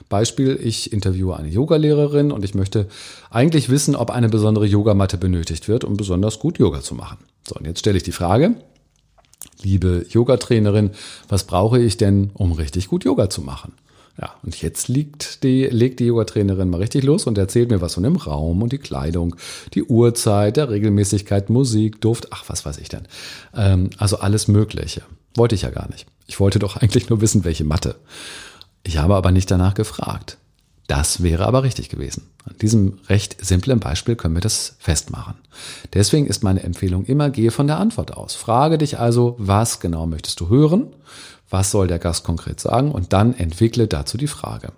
Beispiel, 0.09 0.59
ich 0.61 0.91
interviewe 0.91 1.37
eine 1.37 1.47
Yogalehrerin 1.47 2.31
und 2.31 2.43
ich 2.43 2.53
möchte 2.53 2.87
eigentlich 3.29 3.69
wissen, 3.69 3.95
ob 3.95 4.11
eine 4.11 4.29
besondere 4.29 4.65
Yogamatte 4.65 5.17
benötigt 5.17 5.67
wird, 5.67 5.83
um 5.83 5.95
besonders 5.95 6.39
gut 6.39 6.59
Yoga 6.59 6.81
zu 6.81 6.95
machen. 6.95 7.17
So, 7.47 7.55
und 7.55 7.65
jetzt 7.65 7.79
stelle 7.79 7.97
ich 7.97 8.03
die 8.03 8.11
Frage, 8.11 8.55
liebe 9.61 10.05
Yogatrainerin, 10.09 10.91
was 11.29 11.45
brauche 11.45 11.79
ich 11.79 11.97
denn, 11.97 12.31
um 12.33 12.51
richtig 12.51 12.87
gut 12.87 13.05
Yoga 13.05 13.29
zu 13.29 13.41
machen? 13.41 13.73
Ja, 14.19 14.35
und 14.43 14.61
jetzt 14.61 14.87
liegt 14.87 15.43
die, 15.43 15.65
legt 15.65 15.99
die 15.99 16.05
Yoga-Trainerin 16.05 16.69
mal 16.69 16.77
richtig 16.77 17.03
los 17.03 17.25
und 17.27 17.37
erzählt 17.37 17.69
mir 17.69 17.81
was 17.81 17.93
von 17.93 18.03
dem 18.03 18.17
Raum 18.17 18.61
und 18.61 18.71
die 18.71 18.77
Kleidung, 18.77 19.35
die 19.73 19.83
Uhrzeit, 19.83 20.57
der 20.57 20.69
Regelmäßigkeit, 20.69 21.49
Musik, 21.49 22.01
Duft, 22.01 22.27
ach, 22.31 22.43
was 22.47 22.65
weiß 22.65 22.77
ich 22.77 22.89
denn. 22.89 23.07
Ähm, 23.55 23.89
also 23.97 24.17
alles 24.17 24.47
Mögliche. 24.47 25.01
Wollte 25.35 25.55
ich 25.55 25.61
ja 25.61 25.69
gar 25.69 25.89
nicht. 25.89 26.07
Ich 26.27 26.39
wollte 26.39 26.59
doch 26.59 26.77
eigentlich 26.81 27.09
nur 27.09 27.21
wissen, 27.21 27.43
welche 27.43 27.63
Matte. 27.63 27.95
Ich 28.83 28.97
habe 28.97 29.15
aber 29.15 29.31
nicht 29.31 29.49
danach 29.49 29.73
gefragt. 29.73 30.37
Das 30.91 31.23
wäre 31.23 31.45
aber 31.45 31.63
richtig 31.63 31.87
gewesen. 31.87 32.27
An 32.43 32.55
diesem 32.61 32.99
recht 33.07 33.43
simplen 33.45 33.79
Beispiel 33.79 34.17
können 34.17 34.35
wir 34.35 34.41
das 34.41 34.75
festmachen. 34.79 35.35
Deswegen 35.93 36.27
ist 36.27 36.43
meine 36.43 36.63
Empfehlung 36.63 37.05
immer, 37.05 37.29
gehe 37.29 37.51
von 37.51 37.67
der 37.67 37.79
Antwort 37.79 38.17
aus. 38.17 38.35
Frage 38.35 38.77
dich 38.77 38.99
also, 38.99 39.35
was 39.37 39.79
genau 39.79 40.05
möchtest 40.05 40.41
du 40.41 40.49
hören? 40.49 40.87
was 41.51 41.71
soll 41.71 41.87
der 41.87 41.99
Gast 41.99 42.23
konkret 42.23 42.59
sagen 42.59 42.91
und 42.91 43.13
dann 43.13 43.33
entwickle 43.33 43.87
dazu 43.87 44.17
die 44.17 44.27
Frage. 44.27 44.71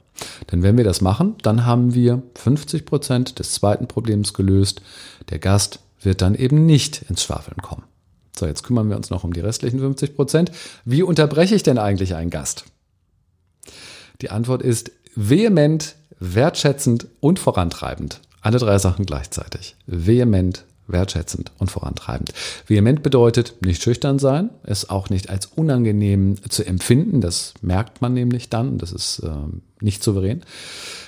Denn 0.51 0.63
wenn 0.63 0.75
wir 0.77 0.83
das 0.83 1.01
machen, 1.01 1.35
dann 1.41 1.65
haben 1.65 1.93
wir 1.93 2.21
50 2.35 2.85
Prozent 2.85 3.39
des 3.39 3.53
zweiten 3.53 3.87
Problems 3.87 4.33
gelöst. 4.33 4.81
Der 5.29 5.39
Gast 5.39 5.79
wird 6.01 6.21
dann 6.21 6.35
eben 6.35 6.65
nicht 6.65 7.03
ins 7.09 7.23
Schwafeln 7.23 7.57
kommen. 7.61 7.83
So, 8.35 8.47
jetzt 8.47 8.63
kümmern 8.63 8.89
wir 8.89 8.97
uns 8.97 9.11
noch 9.11 9.23
um 9.23 9.33
die 9.33 9.39
restlichen 9.39 9.79
50 9.79 10.15
Prozent. 10.15 10.51
Wie 10.83 11.03
unterbreche 11.03 11.55
ich 11.55 11.63
denn 11.63 11.77
eigentlich 11.77 12.15
einen 12.15 12.31
Gast? 12.31 12.65
Die 14.21 14.31
Antwort 14.31 14.63
ist 14.63 14.91
vehement, 15.15 15.95
wertschätzend 16.23 17.07
und 17.19 17.37
vorantreibend. 17.37 18.21
Alle 18.41 18.57
drei 18.57 18.77
Sachen 18.77 19.05
gleichzeitig. 19.05 19.75
Vehement, 19.87 20.63
wertschätzend 20.87 21.51
und 21.59 21.69
vorantreibend. 21.69 22.33
Vehement 22.65 23.03
bedeutet 23.03 23.55
nicht 23.61 23.81
schüchtern 23.81 24.19
sein, 24.19 24.49
es 24.63 24.89
auch 24.89 25.09
nicht 25.09 25.29
als 25.29 25.47
unangenehm 25.47 26.35
zu 26.49 26.65
empfinden. 26.65 27.21
Das 27.21 27.53
merkt 27.61 28.01
man 28.01 28.13
nämlich 28.13 28.49
dann. 28.49 28.77
Das 28.77 28.91
ist 28.91 29.19
äh, 29.19 29.29
nicht 29.81 30.03
souverän. 30.03 30.43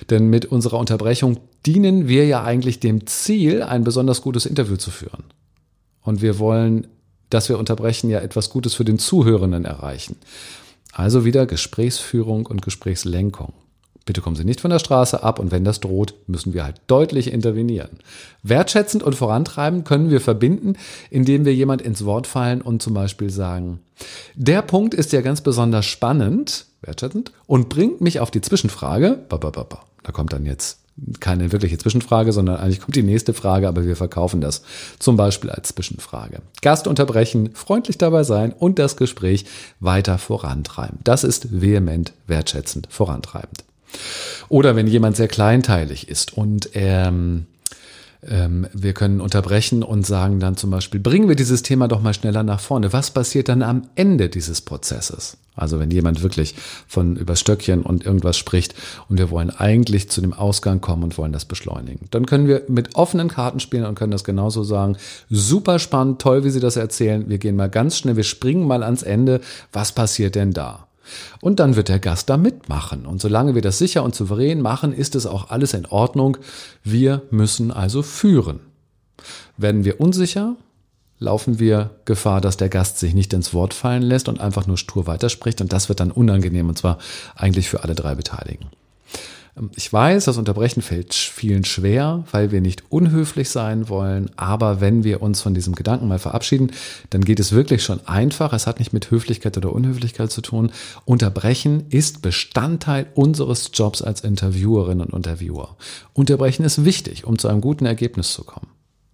Denn 0.10 0.28
mit 0.28 0.46
unserer 0.46 0.80
Unterbrechung 0.80 1.40
dienen 1.66 2.08
wir 2.08 2.26
ja 2.26 2.44
eigentlich 2.44 2.80
dem 2.80 3.08
Ziel, 3.08 3.64
ein 3.64 3.84
besonders 3.84 4.22
gutes 4.22 4.46
Interview 4.46 4.76
zu 4.76 4.92
führen. 4.92 5.24
Und 6.02 6.22
wir 6.22 6.40
wollen, 6.40 6.88
dass 7.30 7.50
wir 7.50 7.58
unterbrechen, 7.58 8.10
ja 8.10 8.20
etwas 8.20 8.50
Gutes 8.50 8.74
für 8.74 8.86
den 8.86 9.00
Zuhörenden 9.00 9.66
erreichen. 9.66 10.18
Also 10.94 11.26
wieder 11.26 11.46
Gesprächsführung 11.46 12.46
und 12.46 12.62
Gesprächslenkung. 12.62 13.54
Bitte 14.06 14.22
kommen 14.22 14.36
Sie 14.36 14.46
nicht 14.46 14.62
von 14.62 14.70
der 14.70 14.80
Straße 14.80 15.24
ab 15.24 15.40
und 15.40 15.52
wenn 15.52 15.64
das 15.64 15.80
droht, 15.80 16.14
müssen 16.28 16.54
wir 16.54 16.64
halt 16.64 16.80
deutlich 16.86 17.34
intervenieren. 17.34 18.00
Wertschätzend 18.44 19.02
und 19.02 19.16
vorantreiben 19.16 19.84
können 19.84 20.12
wir 20.12 20.22
verbinden, 20.22 20.76
indem 21.10 21.44
wir 21.44 21.56
jemand 21.56 21.82
ins 21.82 22.06
Wort 22.06 22.28
fallen 22.28 22.62
und 22.62 22.84
zum 22.84 22.94
Beispiel 22.94 23.32
sagen, 23.32 23.80
der 24.36 24.62
Punkt 24.62 24.94
ist 24.94 25.12
ja 25.12 25.22
ganz 25.22 25.42
besonders 25.42 25.86
spannend, 25.86 26.68
wertschätzend, 26.82 27.32
und 27.48 27.70
bringt 27.70 28.02
mich 28.02 28.20
auf 28.20 28.30
die 28.30 28.42
Zwischenfrage, 28.42 29.26
da 29.30 30.12
kommt 30.12 30.34
dann 30.34 30.46
jetzt 30.46 30.80
keine 31.20 31.52
wirkliche 31.52 31.78
Zwischenfrage, 31.78 32.32
sondern 32.32 32.58
eigentlich 32.58 32.80
kommt 32.80 32.96
die 32.96 33.04
nächste 33.04 33.34
Frage, 33.34 33.68
aber 33.68 33.86
wir 33.86 33.96
verkaufen 33.96 34.40
das 34.40 34.62
zum 35.00 35.18
Beispiel 35.18 35.50
als 35.50 35.70
Zwischenfrage. 35.70 36.42
Gast 36.62 36.88
unterbrechen, 36.88 37.50
freundlich 37.54 37.98
dabei 37.98 38.24
sein 38.24 38.54
und 38.54 38.80
das 38.80 38.96
Gespräch 38.96 39.46
weiter 39.80 40.18
vorantreiben. 40.18 41.00
Das 41.04 41.24
ist 41.24 41.60
vehement 41.60 42.14
wertschätzend 42.28 42.88
vorantreibend. 42.90 43.66
Oder 44.50 44.76
wenn 44.76 44.88
jemand 44.88 45.16
sehr 45.16 45.28
kleinteilig 45.28 46.08
ist 46.10 46.38
und 46.38 46.70
ähm, 46.74 47.46
ähm, 48.28 48.68
wir 48.74 48.94
können 48.94 49.22
unterbrechen 49.22 49.84
und 49.84 50.06
sagen 50.06 50.40
dann 50.40 50.58
zum 50.58 50.72
Beispiel, 50.72 51.00
bringen 51.00 51.28
wir 51.28 51.36
dieses 51.36 51.64
Thema 51.64 51.88
doch 51.88 52.02
mal 52.02 52.14
schneller 52.14 52.44
nach 52.44 52.60
vorne. 52.60 52.94
Was 52.94 53.12
passiert 53.12 53.50
dann 53.50 53.62
am 53.62 53.84
Ende 53.96 54.30
dieses 54.30 54.62
Prozesses? 54.62 55.38
Also 55.56 55.80
wenn 55.80 55.90
jemand 55.90 56.22
wirklich 56.22 56.56
von 56.88 57.16
über 57.16 57.36
Stöckchen 57.36 57.84
und 57.84 58.06
irgendwas 58.06 58.38
spricht 58.38 58.76
und 59.08 59.18
wir 59.18 59.30
wollen 59.30 59.52
eigentlich 59.52 60.10
zu 60.10 60.20
dem 60.22 60.34
Ausgang 60.34 60.82
kommen 60.82 61.04
und 61.04 61.18
wollen 61.18 61.32
das 61.32 61.46
beschleunigen, 61.46 62.08
dann 62.12 62.26
können 62.26 62.48
wir 62.48 62.64
mit 62.68 62.96
offenen 62.96 63.30
Karten 63.30 63.60
spielen 63.60 63.86
und 63.86 63.96
können 63.96 64.12
das 64.12 64.24
genauso 64.24 64.64
sagen. 64.64 64.98
Super 65.30 65.80
spannend, 65.80 66.22
toll, 66.22 66.44
wie 66.44 66.50
Sie 66.50 66.60
das 66.60 66.76
erzählen. 66.76 67.30
Wir 67.30 67.38
gehen 67.38 67.56
mal 67.56 67.70
ganz 67.70 67.98
schnell, 67.98 68.18
wir 68.18 68.24
springen 68.24 68.68
mal 68.68 68.84
ans 68.84 69.04
Ende. 69.04 69.40
Was 69.72 69.94
passiert 69.94 70.36
denn 70.36 70.52
da? 70.52 70.85
Und 71.42 71.60
dann 71.60 71.76
wird 71.76 71.90
der 71.90 72.00
Gast 72.00 72.30
da 72.30 72.38
mitmachen. 72.38 73.06
Und 73.06 73.22
solange 73.22 73.56
wir 73.56 73.62
das 73.62 73.78
sicher 73.78 74.04
und 74.04 74.16
souverän 74.16 74.62
machen, 74.62 74.94
ist 74.94 75.16
es 75.16 75.26
auch 75.26 75.50
alles 75.50 75.74
in 75.74 75.86
Ordnung. 75.86 76.38
Wir 76.84 77.22
müssen 77.32 77.72
also 77.72 78.02
führen. 78.02 78.60
Werden 79.58 79.86
wir 79.86 80.02
unsicher, 80.02 80.56
laufen 81.20 81.60
wir 81.60 81.92
Gefahr, 82.06 82.42
dass 82.42 82.58
der 82.58 82.70
Gast 82.70 83.00
sich 83.00 83.14
nicht 83.14 83.34
ins 83.34 83.54
Wort 83.54 83.74
fallen 83.74 84.04
lässt 84.04 84.28
und 84.28 84.40
einfach 84.40 84.68
nur 84.68 84.78
stur 84.78 85.08
weiterspricht. 85.08 85.62
Und 85.62 85.72
das 85.72 85.90
wird 85.90 86.00
dann 86.00 86.12
unangenehm, 86.12 86.70
und 86.70 86.78
zwar 86.78 86.98
eigentlich 87.36 87.70
für 87.70 87.84
alle 87.84 87.96
drei 87.96 88.16
Beteiligten. 88.16 88.68
Ähm, 89.58 89.72
ich 89.76 89.92
weiß, 89.92 90.26
das 90.26 90.38
Unterbrechen 90.38 90.82
fällt 90.82 91.14
vielen 91.14 91.66
schwer, 91.66 92.24
weil 92.32 92.52
wir 92.52 92.62
nicht 92.62 92.84
unhöflich 92.90 93.50
sein 93.50 93.90
wollen. 93.90 94.30
Aber 94.36 94.82
wenn 94.82 95.04
wir 95.04 95.22
uns 95.22 95.42
von 95.42 95.54
diesem 95.54 95.76
Gedanken 95.76 96.08
mal 96.08 96.20
verabschieden, 96.20 96.72
dann 97.10 97.24
geht 97.24 97.40
es 97.40 97.52
wirklich 97.52 97.84
schon 97.84 98.06
einfach. 98.08 98.54
Es 98.54 98.68
hat 98.68 98.80
nicht 98.80 98.94
mit 98.94 99.12
Höflichkeit 99.12 99.58
oder 99.58 99.74
Unhöflichkeit 99.74 100.32
zu 100.32 100.42
tun. 100.42 100.72
Unterbrechen 101.06 101.86
ist 101.90 102.22
Bestandteil 102.22 103.08
unseres 103.16 103.72
Jobs 103.74 104.02
als 104.02 104.22
Interviewerin 104.22 105.02
und 105.02 105.14
Interviewer. 105.14 105.76
Unterbrechen 106.14 106.64
ist 106.66 106.86
wichtig, 106.86 107.26
um 107.26 107.38
zu 107.38 107.48
einem 107.48 107.62
guten 107.62 107.86
Ergebnis 107.86 108.34
zu 108.34 108.44
kommen. 108.44 108.68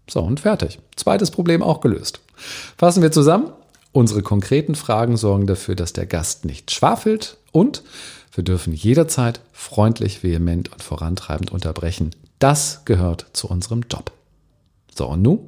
So, 0.09 0.21
und 0.21 0.41
fertig. 0.41 0.79
Zweites 0.95 1.31
Problem 1.31 1.63
auch 1.63 1.79
gelöst. 1.79 2.19
Fassen 2.77 3.01
wir 3.01 3.11
zusammen. 3.11 3.51
Unsere 3.93 4.21
konkreten 4.21 4.75
Fragen 4.75 5.17
sorgen 5.17 5.47
dafür, 5.47 5.75
dass 5.75 5.93
der 5.93 6.05
Gast 6.05 6.45
nicht 6.45 6.71
schwafelt 6.71 7.37
und 7.51 7.83
wir 8.31 8.43
dürfen 8.43 8.73
jederzeit 8.73 9.41
freundlich, 9.51 10.23
vehement 10.23 10.71
und 10.71 10.83
vorantreibend 10.83 11.51
unterbrechen. 11.51 12.11
Das 12.39 12.85
gehört 12.85 13.27
zu 13.33 13.47
unserem 13.47 13.83
Job. 13.89 14.11
So, 14.95 15.07
und 15.07 15.21
nun? 15.21 15.39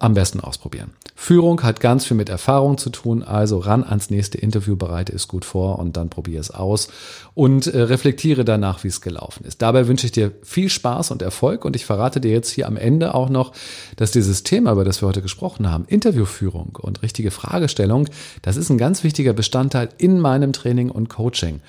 Am 0.00 0.14
besten 0.14 0.40
ausprobieren. 0.40 0.92
Führung 1.14 1.62
hat 1.62 1.80
ganz 1.80 2.06
viel 2.06 2.16
mit 2.16 2.30
Erfahrung 2.30 2.78
zu 2.78 2.88
tun, 2.88 3.22
also 3.22 3.58
ran 3.58 3.84
ans 3.84 4.08
nächste 4.08 4.38
Interview, 4.38 4.74
bereite 4.74 5.12
es 5.12 5.28
gut 5.28 5.44
vor 5.44 5.78
und 5.78 5.98
dann 5.98 6.08
probiere 6.08 6.40
es 6.40 6.50
aus 6.50 6.88
und 7.34 7.66
äh, 7.66 7.82
reflektiere 7.82 8.46
danach, 8.46 8.82
wie 8.82 8.88
es 8.88 9.02
gelaufen 9.02 9.44
ist. 9.44 9.60
Dabei 9.60 9.86
wünsche 9.86 10.06
ich 10.06 10.12
dir 10.12 10.32
viel 10.42 10.70
Spaß 10.70 11.10
und 11.10 11.20
Erfolg 11.20 11.66
und 11.66 11.76
ich 11.76 11.84
verrate 11.84 12.22
dir 12.22 12.30
jetzt 12.30 12.48
hier 12.48 12.66
am 12.66 12.78
Ende 12.78 13.14
auch 13.14 13.28
noch, 13.28 13.52
dass 13.96 14.10
dieses 14.10 14.42
Thema, 14.42 14.72
über 14.72 14.86
das 14.86 15.02
wir 15.02 15.08
heute 15.08 15.20
gesprochen 15.20 15.70
haben, 15.70 15.84
Interviewführung 15.84 16.78
und 16.80 17.02
richtige 17.02 17.30
Fragestellung, 17.30 18.08
das 18.40 18.56
ist 18.56 18.70
ein 18.70 18.78
ganz 18.78 19.04
wichtiger 19.04 19.34
Bestandteil 19.34 19.90
in 19.98 20.20
meinem 20.20 20.54
Training 20.54 20.88
und 20.90 21.10
Coaching. 21.10 21.60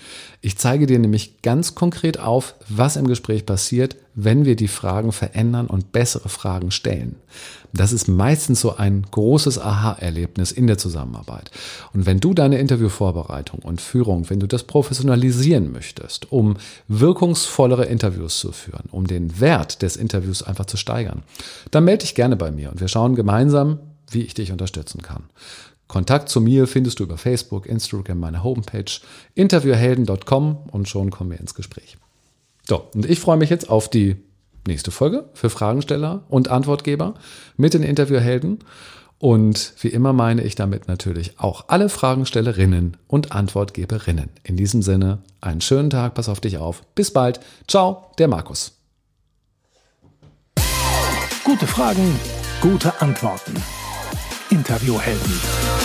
Ich 0.43 0.57
zeige 0.57 0.87
dir 0.87 0.97
nämlich 0.97 1.43
ganz 1.43 1.75
konkret 1.75 2.19
auf, 2.19 2.55
was 2.67 2.95
im 2.95 3.07
Gespräch 3.07 3.45
passiert, 3.45 3.95
wenn 4.15 4.43
wir 4.43 4.55
die 4.55 4.67
Fragen 4.67 5.11
verändern 5.11 5.67
und 5.67 5.91
bessere 5.91 6.29
Fragen 6.29 6.71
stellen. 6.71 7.17
Das 7.73 7.93
ist 7.93 8.07
meistens 8.07 8.59
so 8.59 8.75
ein 8.75 9.05
großes 9.11 9.59
Aha-Erlebnis 9.59 10.51
in 10.51 10.65
der 10.65 10.79
Zusammenarbeit. 10.79 11.51
Und 11.93 12.07
wenn 12.07 12.19
du 12.19 12.33
deine 12.33 12.57
Interviewvorbereitung 12.57 13.59
und 13.59 13.81
Führung, 13.81 14.31
wenn 14.31 14.39
du 14.39 14.47
das 14.47 14.63
professionalisieren 14.63 15.71
möchtest, 15.71 16.31
um 16.31 16.57
wirkungsvollere 16.87 17.85
Interviews 17.85 18.39
zu 18.39 18.51
führen, 18.51 18.89
um 18.91 19.05
den 19.05 19.39
Wert 19.39 19.83
des 19.83 19.95
Interviews 19.95 20.41
einfach 20.41 20.65
zu 20.65 20.75
steigern, 20.75 21.21
dann 21.69 21.85
melde 21.85 22.01
dich 22.01 22.15
gerne 22.15 22.35
bei 22.35 22.49
mir 22.51 22.71
und 22.71 22.81
wir 22.81 22.87
schauen 22.87 23.15
gemeinsam, 23.15 23.77
wie 24.09 24.23
ich 24.23 24.33
dich 24.33 24.51
unterstützen 24.51 25.03
kann. 25.03 25.23
Kontakt 25.91 26.29
zu 26.29 26.39
mir 26.39 26.67
findest 26.67 27.01
du 27.01 27.03
über 27.03 27.17
Facebook, 27.17 27.65
Instagram, 27.65 28.17
meine 28.17 28.45
Homepage, 28.45 28.85
interviewhelden.com 29.35 30.69
und 30.71 30.87
schon 30.87 31.11
kommen 31.11 31.31
wir 31.31 31.39
ins 31.41 31.53
Gespräch. 31.53 31.97
So, 32.65 32.87
und 32.95 33.05
ich 33.05 33.19
freue 33.19 33.35
mich 33.35 33.49
jetzt 33.49 33.69
auf 33.69 33.89
die 33.89 34.15
nächste 34.65 34.89
Folge 34.89 35.25
für 35.33 35.49
Fragensteller 35.49 36.23
und 36.29 36.47
Antwortgeber 36.47 37.15
mit 37.57 37.73
den 37.73 37.83
Interviewhelden. 37.83 38.59
Und 39.19 39.73
wie 39.81 39.89
immer 39.89 40.13
meine 40.13 40.43
ich 40.43 40.55
damit 40.55 40.87
natürlich 40.87 41.37
auch 41.41 41.65
alle 41.67 41.89
Fragenstellerinnen 41.89 42.95
und 43.07 43.33
Antwortgeberinnen. 43.33 44.29
In 44.43 44.55
diesem 44.55 44.81
Sinne, 44.81 45.19
einen 45.41 45.59
schönen 45.59 45.89
Tag, 45.89 46.13
pass 46.13 46.29
auf 46.29 46.39
dich 46.39 46.57
auf. 46.57 46.83
Bis 46.95 47.11
bald. 47.11 47.41
Ciao, 47.67 48.13
der 48.17 48.29
Markus. 48.29 48.77
Gute 51.43 51.67
Fragen, 51.67 52.17
gute 52.61 53.01
Antworten. 53.01 53.61
Interviewhelden. 54.51 55.80